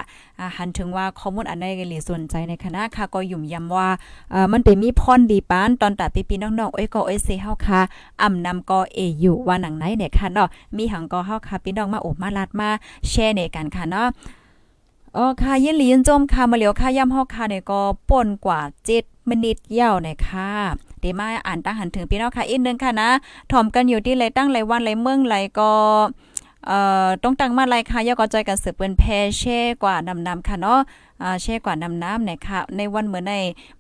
[0.58, 3.90] หันถึงว่าข้อมูลอันได้หลีสนใจในคณะค่ะก็ยุ่มยำว่า
[4.32, 7.82] เอ่อมันเป็นมีพรดีปานตอนตัดปีๆน้องๆเอ้ยก็เอ้ยเซเฮาค่ะ
[8.22, 12.70] อ่ำนำก็เออยู่ว่าหนังไหนเนี่ยค่ะเนาะมีหังก็เฮาค่ะพี่น้องมาโอบมาลัดมา
[13.10, 14.08] แชร์ในกันค่ะเนาะ
[15.18, 17.80] อ๋อค่ะยินหลียินจมค่ะมาเหลียวค่ะย่ำเฮาค่ะเนี่ยก็
[18.10, 18.60] ป่นกว่า
[18.96, 20.52] 7มินิตยาวเนี่ยค่ะ
[21.06, 23.10] เดี๋ยวมาอ่านตั้งหันถึงพี่น้องค่ะอีกนึงค่ะนะ
[23.52, 25.72] ถ่อมกันอยู่ที่ไรตั้งไรวันไรเมืองไรก็
[26.68, 29.04] เอ่อต้องตั้งมาไรค่ะยาก็จอยกันสืบเปิ้นแพ
[29.38, 30.80] เช่กว่านำนำค่ะเนาะ
[31.22, 33.34] อ่าเช่กว่านำน้ำเนี่ยค่ะ ในวันเหมือนใน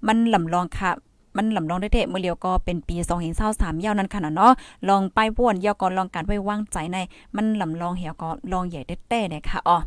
[0.07, 0.91] มันลำลองค่ะ
[1.37, 2.95] มันลำลองได้เทมื้อเลียวก็เป็นปี
[3.39, 4.51] 2023ยาวนั้นค่ะเนาะ
[4.89, 6.97] ลองไปป่วนยาก็ลองการไว้วางใจใน
[7.35, 9.77] มันลำลองเหี่ยวก็ลองใหญ่เต้เนี่ยค่ะอ๋อ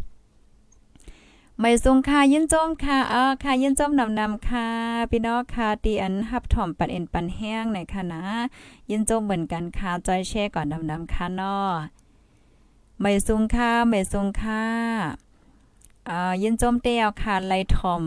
[1.61, 4.68] ไม่สูงค่ะยินจมค่ะเออค่ะยินจมนำนำค่ะ
[5.11, 8.22] พี่น้องค่ะตีอันฮับถ่อมปันเอ็นปันแห้งในค่ะนะ
[8.90, 11.72] ยินจมเหมือนกันค่ะจอยแช่ก่อนนำนำค่ะนาะ
[13.00, 14.64] ไม่สูงค่ะไม่สูงค่ะ
[16.09, 18.04] อ่ายินจมเตียวค่ะไลทอม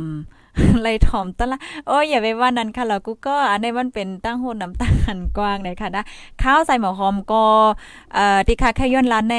[0.81, 6.03] ไลทอมตะละโอ้ยอย่าไปว่านั้นค่ะเรากูก็อันนี้มันเป็นตั้งโหนน้ำตาลกว้างเลยค่ะนะ
[6.41, 7.43] ข้าวใส่หมอหอมก็
[8.13, 9.37] เอ่อที่ค่ะแค่ย้อนร้านใน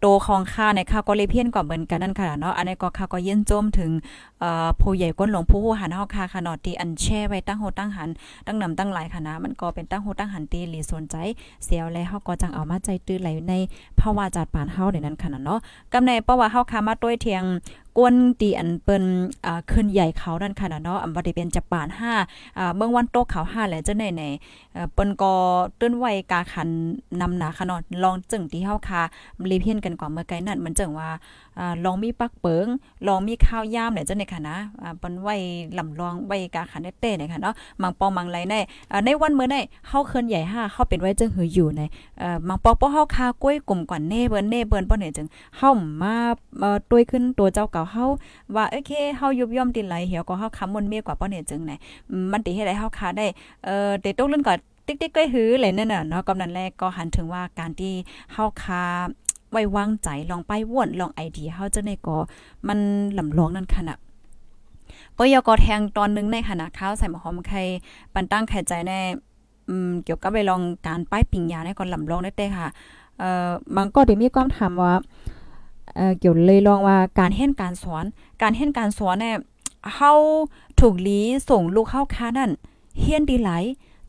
[0.00, 3.90] โตของข้าในข้าวก็เลยเพี้ยนกว่าเหมือนกันนั่นค่ะเนาะอันนี้ก็ข้าก็เย็นจมถึง
[4.40, 8.08] เอ่อผู้ใหญ่ก้นหลวงผู้หันเฮาค่ะค่ะเนาะที่อันแช่ไว้ตั้งโหตั้งหัน
[8.46, 11.16] ตั้งนำตั้งหลายค่ะนะมันก็เป็นตั้งโหตั้งหันตีหลีสนใจ
[11.64, 13.54] เสียวแล้วเฮาก็จังเอามาใจตื้อไหลใน
[14.00, 15.58] ภาวะจัดปานเฮาในนั้นค่ะเนาะ
[15.92, 17.44] กำในเพราะว่าเฮาค่ะมาต้วยเทียง
[17.96, 19.04] กวนตีอันเปิ้น
[19.46, 21.88] อ่าขึ้นใหญ่เขานั่นค่ะเนาะอำบ่ได้เป็นจับปาน
[22.22, 24.24] 5อ่าเมืองวันโตเขา5แหละจังได๋ใน
[24.72, 25.32] เอ่อเปิ้นก็
[25.80, 26.68] ตื้นไว้กาขัน
[27.20, 29.02] นำหนาค่ะเนาะลองจึงที่เฮาค่ะ
[29.50, 31.10] รีเพียนกันกว่าเมื่อไกลนั่นมันจึงว่า
[31.84, 32.66] ลองมีปักเปิง
[33.08, 34.56] ลองมีข้าวยามเนี่ยจังได๋ค่ะนะ
[34.98, 35.34] เปิ้นไว้
[35.78, 38.54] ลำลองไว้กาขันเต้เนี่ยค่ะเนาะมังปองมังไหลใน
[38.92, 39.56] อ่าในวันเมื้อใด
[39.88, 41.82] เฮาเคลื่อนใหญ่5เฮาเป็นไว้จังหืออยู่ใน
[42.18, 45.26] เอ่อมังปองบ่เฮาคาก้วยกลุ่มกว่าเน่เบิ่นเน่เบิ่นบ่เนี่ยจัง
[45.56, 45.70] เฮา
[46.02, 46.14] มา
[46.90, 48.04] ต้วยขึ้นตัวเจ้าเก่าเฮา
[48.54, 51.72] ว่าโอเคเฮายุบย่อมตินไหลเหี่ยวก็เฮาคำมนเมียกว่าป้อเนี่ยจึงไหน
[52.32, 53.26] มันติให้ได้เฮาคาได้
[53.64, 54.54] เอ่อเตตกเล่นก็
[54.86, 57.92] ติ๊กๆก็หือเลยนั่นน่ะเนาะกำนั้นแรกก็หันถึงว่าการที่
[58.32, 58.82] เฮาคา
[59.50, 62.16] ไว้วางใจลองไปว่นลองไอเดียเฮาจะได้ก็
[62.68, 62.78] มัน
[63.18, 63.98] ลำลองนั่นค่ะนะ
[65.18, 67.62] ก็ยก็แทงตอนนึงในขณะข้าวใส่หมอหอมไข่
[68.14, 69.00] ปันตั้งไข่ใจแน่
[70.04, 72.68] เกี่ยวกับไปลองการป้ายปิงยาในก่อนลำลองได้เต้ค่ะ
[73.18, 74.92] เอ่อบางก็ได้มีความถามว่า
[75.94, 78.04] เอ่อเกี่ยวเลยลองว่าการเฮ็ดการสอน
[78.42, 79.36] การเฮ็ดการสอนเนี่ย
[79.94, 80.12] เฮา
[80.80, 81.20] ถูกลี
[81.50, 82.50] ส่งลูกเฮาค้านั่น
[83.00, 83.50] เฮียนดีไหล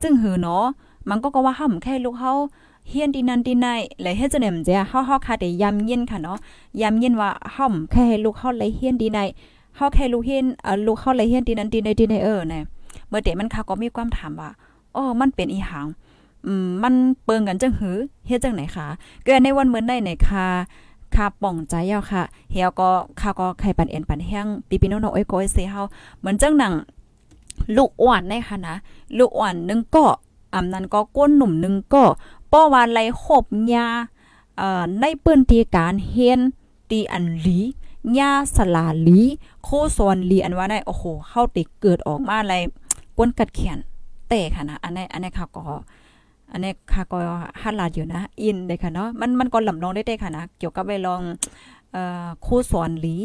[0.02, 0.66] จึงหือเนาะ
[1.10, 2.34] มันก็ก็ว่าเฮาแค่ลูกเฮา
[2.90, 3.68] เฮียนดีนันดีไน
[4.02, 6.38] เลยเฮ็ดจังได๋มันจะเฮาเฮาค่ะได้ยำเย็นค่ะเนาะ
[6.82, 9.20] ยำเย็นว่าเฮาแค่ลูกเฮาเลยเฮียนดีไน
[9.76, 12.64] เฮาแค่ลูกเฮียนเอ่อลูกเฮาเลยเฮียนดีนันดีไนดีไนเออเนี่ย
[13.10, 14.50] เมื่อเตมันค่ะก็มีความถามว่า
[14.96, 15.88] อ๋อมันเป็นอีหัง
[16.46, 16.94] อืมมัน
[17.26, 18.88] เปิงกันจังหือเฮ็ดจังไหนคะ
[19.24, 20.46] เกิดในวันเหมือนได้ไหนค่ะ
[21.16, 25.82] คาป่องใจเฮาค่ะเฮียก็ข้าก็ไข่ปันเอ็นปันแห้งปีปีน้องๆเอ้ยก็เซเฮา
[26.20, 26.74] เหมือนจังหนัง
[27.78, 28.76] ลูกอ้วนในค่ะนะ
[29.18, 30.06] ลูกอ้วนนึงก็
[30.54, 32.04] อำนั้นก็ก้นหนุ่มนึงก็
[32.52, 33.88] ป้อว่าไหลขบยา
[34.58, 36.42] เอ่อในปื้นตีการเฮียน
[36.92, 37.60] ตีอันหลี
[38.18, 39.22] ยาสลาลี
[39.64, 42.56] โคซอนลีอันว่าได้โอ้โหเข้าติเกิดออกมาอะไร
[43.18, 43.80] ก้นกัดแขน
[44.28, 45.64] เตะค่ะนะอันนี้อันนี้ค่ะก็
[46.52, 47.18] อันนี้ค่ะก็
[47.62, 51.22] ฮัดลาดอยู่นะ อินเลยค่ะเนาะมันมันก็ลำลองได้ได้ค่ะนะ เกี่ยวกับไปลอง
[51.92, 53.16] เอ่อโคสอนหลี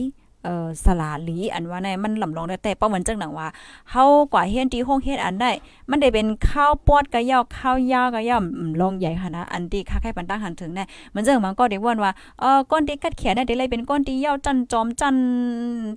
[0.46, 3.48] เอ่อสลาหลีอันว่าในมันลำลองได้แต่เป้าเหมือนจังหนังว่า
[3.90, 5.50] เฮากว่าเฮียนที่ห้องเฮ็ดอันได้
[5.90, 8.44] มันได้เป็นข้าวปอดกะยาวข้าวยาวกะย่อม
[8.80, 15.16] ลองใหญ่ค่ะนะอันที่ค่าแค่ปันตั้งหันถึงแน่เหมือนจังมันก็ได้ว่นว่าเอ่อก้อนที่กัดแขนได้ได้เลยเป็นก้อนที่ยาวจันจอมจัน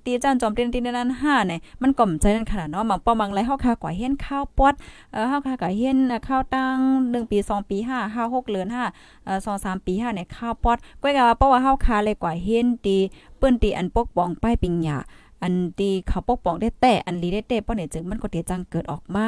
[0.05, 4.73] ตีจันจอมตีนตีนั้น5เนี่ยมันก็มใจนั่นขนาดเนาะมันป้อมังไรเฮาค่ากว่าเฮียนข้าวปอด
[5.11, 5.97] เอ่อเฮาค่ากว่าเฮียน
[6.27, 12.97] ข้าวตั้ง1ปี2ปี5 5 6เดือน5เอ่อ2 3ปี5เนี่ยข้าวปอดก้อยก็ว่าเพราะว่าเฮาคาเลยกว่าเฮียนตี
[13.39, 14.97] เปิ้นตีอันปกป้องป้ายปิงยา
[15.43, 19.25] อันตีเขาปกป้องได้แต่อันลีได้แต่ป้อเนี่ยจึงมันก็เตียจังเกิดออกมา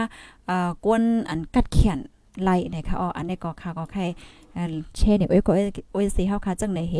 [0.49, 1.99] อ่ากวนอันกัดเขียน
[2.43, 4.01] ไล่นะคะอ๋ออันนี้ก็ค่ะก็ใคร
[4.95, 5.51] เช่เนี่ยโอ้ยก็
[5.93, 6.95] โอ้ยสีเฮาค่ะจังไหนเฮ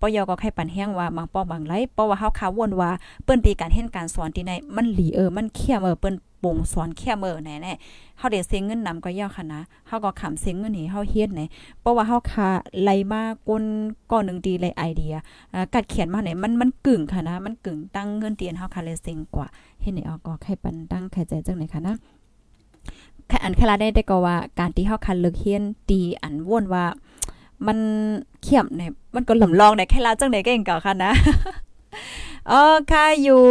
[0.00, 2.90] ปอยก็ใครปั่นแห้งว่าบางป้อบางไลเพราะว่าเฮาค่ะวนว่า
[3.24, 11.42] เปิ้นตีการเห็นการสอนที่ในมันหลีเออมันเข้มเออเปิ้น ปงสอนเข้มเออแน่ๆเฮาได้เสียเงินนำก็ยาวค่ะนะเฮาก็ขำเสียเงินให้เฮาเฮ็ดไหน
[11.80, 12.48] เพราะว่าเฮาค่ะ
[12.82, 13.64] ไลมากน
[14.10, 15.14] ก้อนหนึ่งดีไลไอเดีย
[15.74, 19.46] กัดเขียนมาไหนมันมันกึ่งค่ะนะ มันกึ่งตั้งเงินเตียนเฮาค่ะเลยเซ็งกว่า
[19.80, 21.96] เฮ็ดไหนออกก็ใครปันตั้งใครใจจังไหนค่ะนะ
[23.44, 26.84] อันคลาได้ได้ก็ว่าการที่เฮาคันเลิกเฮียนตีอันว่นว่า
[27.66, 27.78] มัน
[28.42, 31.12] เขียมเนี่ยมันก็หลำลองในแค่ลาจังได๋เก่งเก่าค่ะนะ
[32.50, 33.42] ออค่ะอยู่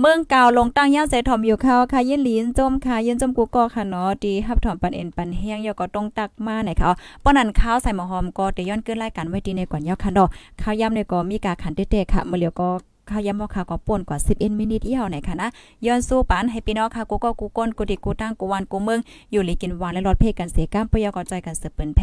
[0.00, 6.90] เมืองเก่าลงตั้งย่าใส่ถอมอยู่เขาค่ะยินลินจมค่ะยินจมกูก็ค่ะเนาะดีฮับถอมปันเอ็นปันแห้งยอก็ต้องตักมาไหนค่ะ
[7.22, 10.28] ป้อนันข้าวใส่หมอหอมก็เตย้อนเกินรายการไว้ดีในก่อนยอค่ะดอก
[10.60, 12.68] ข้าวยำในก็มีกาขันเตะๆค่ะมื้อเลียวก็
[13.10, 15.48] ข้าวยำบ่ค่ะก็ป่นกว่า11มินิทเอี่ยวไหนค่ะนะ
[15.86, 19.00] ย้อนสู้ปานให้พี่น้องค่ะกูก็กูก้นกูดิกูตั้งกูวันกูเมือง
[19.32, 22.00] อยู่ลีกินหวานและรอดเพกันเสก้ามปยอก็ใจกันเสือเปิ้นแพ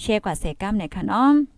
[0.00, 1.32] แชร์กว่าเสก้ามไหนค่ะเนาะ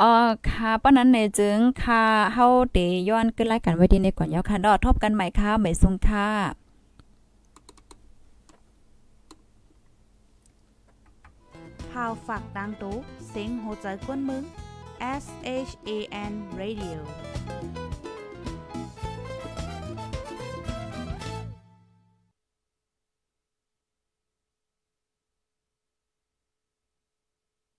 [0.00, 0.12] อ่อ
[0.50, 2.78] ค่ะป้านนั้นในจึงค่ะเฮาเต
[3.08, 6.28] ย้อนขึ้นรายการไว้ดีในก่อนยาวค่ะดอทบกันใหม่ค่ะไม่ทรงค่ะ
[11.90, 12.96] พาวฝากดังตู้
[13.28, 14.42] เสียงโหใจกวนมึง
[15.22, 15.24] S
[15.68, 15.90] H A
[16.30, 16.98] N Radio